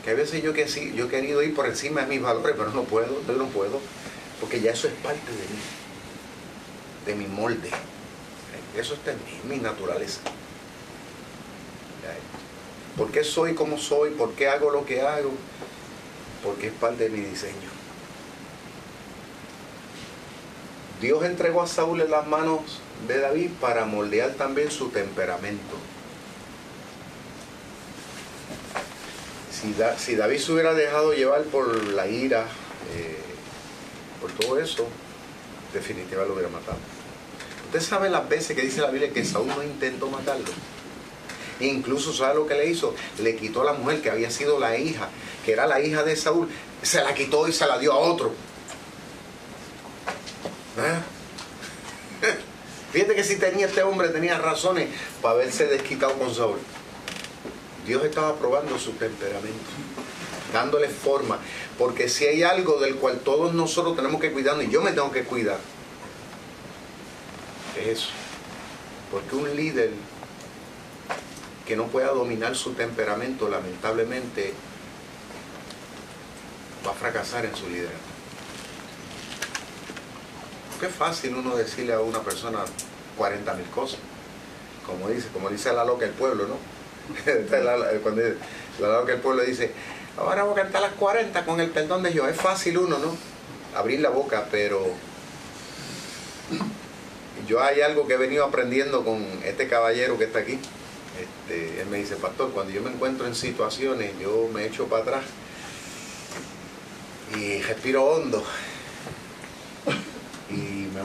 Que 0.05 0.13
a 0.13 0.15
veces 0.15 0.41
yo, 0.41 0.53
que 0.53 0.69
sí, 0.69 0.93
yo 0.95 1.07
he 1.07 1.09
querido 1.09 1.43
ir 1.43 1.53
por 1.53 1.67
encima 1.67 2.03
de 2.03 2.07
mis 2.07 2.23
valores, 2.23 2.55
pero 2.57 2.71
no 2.71 2.85
puedo, 2.85 3.21
yo 3.27 3.33
no 3.33 3.49
puedo, 3.49 3.81
porque 4.41 4.61
ya 4.61 4.71
eso 4.71 4.87
es 4.87 4.95
parte 4.95 5.33
de 5.33 5.49
mí, 5.49 5.61
de 7.07 7.15
mi 7.17 7.27
molde. 7.27 7.71
Eso 8.77 8.95
está 8.95 9.11
en 9.11 9.19
mí, 9.19 9.57
mi 9.57 9.57
naturaleza. 9.57 10.21
¿Por 12.97 13.11
qué 13.11 13.25
soy 13.25 13.55
como 13.55 13.79
soy? 13.79 14.11
¿Por 14.11 14.35
qué 14.35 14.49
hago 14.49 14.71
lo 14.71 14.87
que 14.87 15.03
hago? 15.03 15.33
Porque 16.45 16.69
es 16.69 16.73
parte 16.73 17.05
de 17.05 17.11
mi 17.11 17.21
diseño. 17.21 17.86
Dios 21.01 21.25
entregó 21.25 21.63
a 21.63 21.67
Saúl 21.67 22.01
en 22.01 22.11
las 22.11 22.27
manos 22.27 22.61
de 23.07 23.21
David 23.21 23.51
para 23.61 23.85
moldear 23.85 24.33
también 24.33 24.71
su 24.71 24.89
temperamento. 24.89 25.77
Si, 29.99 30.15
David 30.15 30.39
se 30.39 30.53
hubiera 30.53 30.75
dejado 30.75 31.13
llevar 31.13 31.43
por 31.45 31.83
la 31.89 32.07
ira, 32.07 32.47
eh, 32.95 33.19
por 34.21 34.31
todo 34.33 34.59
eso, 34.61 34.87
definitivamente 35.73 36.29
lo 36.29 36.35
hubiera 36.35 36.51
matado. 36.51 36.79
Usted 37.67 37.81
sabe 37.81 38.09
las 38.09 38.29
veces 38.29 38.55
que 38.55 38.63
dice 38.63 38.81
la 38.81 38.91
Biblia 38.91 39.13
que 39.13 39.25
Saúl 39.25 39.49
no 39.49 39.63
intentó 39.63 40.09
matarlo. 40.09 40.47
Incluso 41.59 42.13
sabe 42.13 42.35
lo 42.35 42.47
que 42.47 42.55
le 42.55 42.67
hizo, 42.67 42.95
le 43.19 43.35
quitó 43.35 43.63
a 43.63 43.65
la 43.65 43.73
mujer 43.73 44.03
que 44.03 44.11
había 44.11 44.31
sido 44.31 44.61
la 44.61 44.77
hija, 44.77 45.09
que 45.45 45.53
era 45.53 45.67
la 45.67 45.81
hija 45.81 46.03
de 46.03 46.15
Saúl, 46.17 46.49
se 46.83 47.03
la 47.03 47.15
quitó 47.15 47.49
y 47.49 47.53
se 47.53 47.67
la 47.67 47.79
dio 47.79 47.93
a 47.93 47.99
otro. 47.99 48.33
¿Eh? 50.79 51.01
Fíjate 52.93 53.15
que 53.15 53.25
si 53.25 53.37
tenía 53.37 53.67
este 53.67 53.83
hombre, 53.83 54.09
tenía 54.09 54.39
razones 54.39 54.89
para 55.21 55.35
haberse 55.35 55.67
desquitado 55.67 56.15
con 56.15 56.35
Saúl. 56.35 56.59
Dios 57.87 58.05
estaba 58.05 58.35
probando 58.37 58.79
su 58.79 58.93
temperamento, 58.93 59.71
dándole 60.53 60.89
forma. 60.89 61.39
Porque 61.79 62.09
si 62.09 62.27
hay 62.27 62.43
algo 62.43 62.81
del 62.81 62.97
cual 62.97 63.21
todos 63.21 63.55
nosotros 63.55 63.97
tenemos 63.97 64.21
que 64.21 64.33
cuidar, 64.33 64.61
y 64.63 64.71
yo 64.71 64.83
me 64.83 64.93
tengo 64.93 65.13
que 65.13 65.25
cuidar, 65.25 65.59
es 67.79 67.99
eso. 67.99 68.09
Porque 69.11 69.37
un 69.37 69.55
líder 69.55 69.91
que 71.67 71.77
no 71.77 71.87
pueda 71.89 72.09
dominar 72.09 72.57
su 72.57 72.73
temperamento, 72.73 73.49
lamentablemente, 73.49 74.55
va 76.87 76.93
a 76.93 76.95
fracasar 76.95 77.45
en 77.45 77.55
su 77.55 77.69
liderazgo. 77.69 78.16
Qué 80.81 80.89
fácil 80.89 81.35
uno 81.35 81.57
decirle 81.57 81.95
a 81.95 82.01
una 82.01 82.21
persona 82.21 82.59
40 83.17 83.55
mil 83.55 83.67
cosas. 83.67 83.99
Como 84.85 85.09
dice, 85.09 85.29
como 85.33 85.49
dice 85.49 85.73
la 85.73 85.85
loca 85.85 86.05
del 86.05 86.15
pueblo, 86.15 86.47
¿no? 86.47 86.57
Cuando 88.03 88.23
la 88.81 88.89
loca 88.89 89.13
del 89.13 89.21
pueblo 89.21 89.43
dice, 89.43 89.73
ahora 90.19 90.45
voy 90.45 90.53
a 90.53 90.63
cantar 90.63 90.83
las 90.83 90.93
40 90.93 91.45
con 91.45 91.61
el 91.61 91.71
perdón 91.71 92.03
de 92.03 92.11
Dios. 92.11 92.29
Es 92.29 92.37
fácil 92.37 92.79
uno, 92.79 92.99
¿no? 92.99 93.17
Abrir 93.75 94.01
la 94.01 94.11
boca, 94.11 94.49
pero 94.51 94.87
yo 97.49 97.63
hay 97.63 97.81
algo 97.81 98.07
que 98.07 98.15
he 98.15 98.19
venido 98.19 98.45
aprendiendo 98.45 99.05
con 99.05 99.25
este 99.45 99.69
caballero 99.69 100.19
que 100.19 100.25
está 100.25 100.41
aquí. 100.41 100.59
Este, 101.19 101.81
él 101.81 101.89
me 101.89 101.99
dice, 101.99 102.17
pastor, 102.17 102.51
cuando 102.51 102.73
yo 102.73 102.83
me 102.83 102.91
encuentro 102.91 103.27
en 103.27 103.35
situaciones, 103.35 104.13
yo 104.21 104.49
me 104.53 104.67
echo 104.67 104.87
para 104.87 105.03
atrás 105.03 105.25
y 107.35 107.61
respiro 107.63 108.05
hondo 108.05 108.45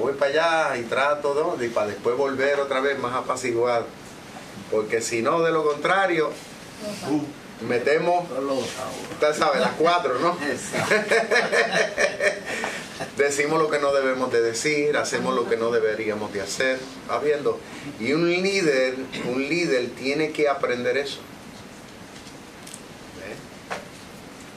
voy 0.02 0.14
para 0.14 0.32
allá 0.32 0.78
y 0.78 0.84
trato 0.84 1.34
¿no? 1.34 1.64
y 1.64 1.70
para 1.70 1.88
después 1.88 2.18
volver 2.18 2.60
otra 2.60 2.82
vez 2.82 3.00
más 3.00 3.16
apaciguado. 3.16 3.86
Porque 4.70 5.02
si 5.02 5.22
no, 5.22 5.42
de 5.42 5.52
lo 5.52 5.66
contrario, 5.66 6.32
metemos, 7.68 8.26
usted 9.12 9.36
sabe, 9.36 9.60
las 9.60 9.74
cuatro, 9.74 10.18
¿no? 10.20 10.38
Decimos 13.18 13.60
lo 13.60 13.70
que 13.70 13.80
no 13.80 13.92
debemos 13.94 14.32
de 14.32 14.42
decir, 14.42 14.96
hacemos 14.96 15.36
lo 15.36 15.50
que 15.50 15.58
no 15.58 15.72
deberíamos 15.72 16.32
de 16.34 16.42
hacer, 16.42 16.80
viendo? 17.24 17.60
Y 18.00 18.14
un 18.14 18.30
líder, 18.30 18.96
un 19.26 19.48
líder 19.48 19.90
tiene 19.92 20.32
que 20.32 20.48
aprender 20.48 20.98
eso. 20.98 21.20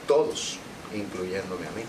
Todos, 0.07 0.59
incluyéndome 0.95 1.67
a 1.67 1.71
mí. 1.73 1.83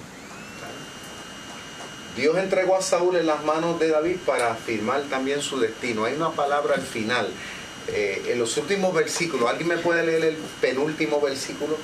Dios 2.16 2.38
entregó 2.38 2.78
a 2.78 2.82
Saúl 2.82 3.18
en 3.18 3.28
las 3.28 3.44
manos 3.44 3.80
de 3.80 3.90
David 3.90 4.18
para 4.26 4.52
afirmar 4.52 5.04
también 5.04 5.42
su 5.42 5.60
destino. 5.60 6.06
Hay 6.06 6.16
una 6.16 6.32
palabra 6.32 6.76
al 6.76 6.82
final. 6.82 7.28
Eh, 7.88 8.30
en 8.30 8.40
los 8.40 8.58
últimos 8.58 8.94
versículos, 8.94 9.48
¿alguien 9.48 9.68
me 9.68 9.78
puede 9.78 10.04
leer 10.06 10.26
el 10.26 10.38
penúltimo 10.60 11.22
versículo? 11.22 11.78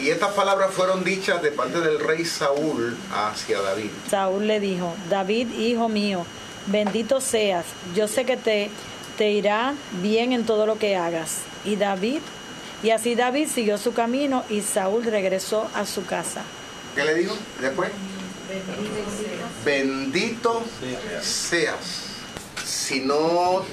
Y 0.00 0.08
estas 0.08 0.32
palabras 0.32 0.72
fueron 0.72 1.04
dichas 1.04 1.42
de 1.42 1.50
parte 1.50 1.80
del 1.80 2.00
rey 2.00 2.24
Saúl 2.24 2.96
hacia 3.12 3.60
David. 3.60 3.90
Saúl 4.08 4.46
le 4.46 4.60
dijo, 4.60 4.94
David, 5.10 5.52
hijo 5.52 5.88
mío, 5.88 6.24
bendito 6.66 7.20
seas, 7.20 7.66
yo 7.94 8.08
sé 8.08 8.24
que 8.24 8.36
te, 8.36 8.70
te 9.18 9.30
irá 9.30 9.74
bien 10.00 10.32
en 10.32 10.46
todo 10.46 10.64
lo 10.64 10.78
que 10.78 10.96
hagas. 10.96 11.40
Y 11.64 11.76
David, 11.76 12.20
y 12.82 12.90
así 12.90 13.14
David 13.14 13.48
siguió 13.48 13.78
su 13.78 13.92
camino 13.92 14.44
y 14.48 14.62
Saúl 14.62 15.04
regresó 15.04 15.68
a 15.74 15.84
su 15.84 16.06
casa. 16.06 16.42
¿Qué 16.94 17.04
le 17.04 17.14
dijo 17.14 17.36
después? 17.60 17.90
Bendito 19.64 20.62
seas. 21.20 22.04
Si 22.64 23.00
no 23.00 23.64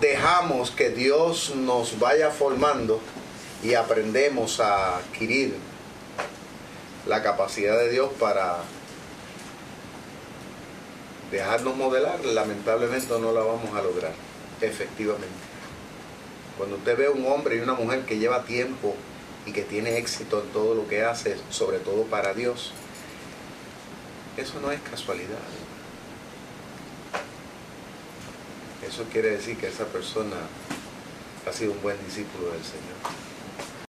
dejamos 0.00 0.70
que 0.70 0.90
Dios 0.90 1.54
nos 1.56 1.98
vaya 1.98 2.30
formando 2.30 3.00
y 3.62 3.74
aprendemos 3.74 4.60
a 4.60 4.98
adquirir 4.98 5.56
la 7.06 7.22
capacidad 7.22 7.78
de 7.78 7.90
Dios 7.90 8.10
para 8.18 8.58
dejarnos 11.30 11.76
modelar, 11.76 12.24
lamentablemente 12.24 13.18
no 13.18 13.32
la 13.32 13.40
vamos 13.40 13.74
a 13.74 13.82
lograr, 13.82 14.12
efectivamente. 14.60 15.26
Cuando 16.56 16.76
usted 16.76 16.96
ve 16.96 17.08
un 17.08 17.26
hombre 17.26 17.56
y 17.56 17.60
una 17.60 17.74
mujer 17.74 18.04
que 18.04 18.18
lleva 18.18 18.44
tiempo 18.44 18.94
y 19.44 19.52
que 19.52 19.62
tiene 19.62 19.98
éxito 19.98 20.40
en 20.40 20.48
todo 20.50 20.74
lo 20.74 20.86
que 20.86 21.02
hace, 21.02 21.36
sobre 21.50 21.78
todo 21.78 22.04
para 22.04 22.32
Dios, 22.32 22.72
eso 24.36 24.60
no 24.60 24.70
es 24.70 24.80
casualidad. 24.80 25.38
Eso 28.86 29.04
quiere 29.10 29.30
decir 29.30 29.56
que 29.56 29.68
esa 29.68 29.86
persona 29.86 30.36
ha 31.48 31.52
sido 31.52 31.72
un 31.72 31.82
buen 31.82 31.96
discípulo 32.04 32.52
del 32.52 32.62
Señor. 32.62 33.23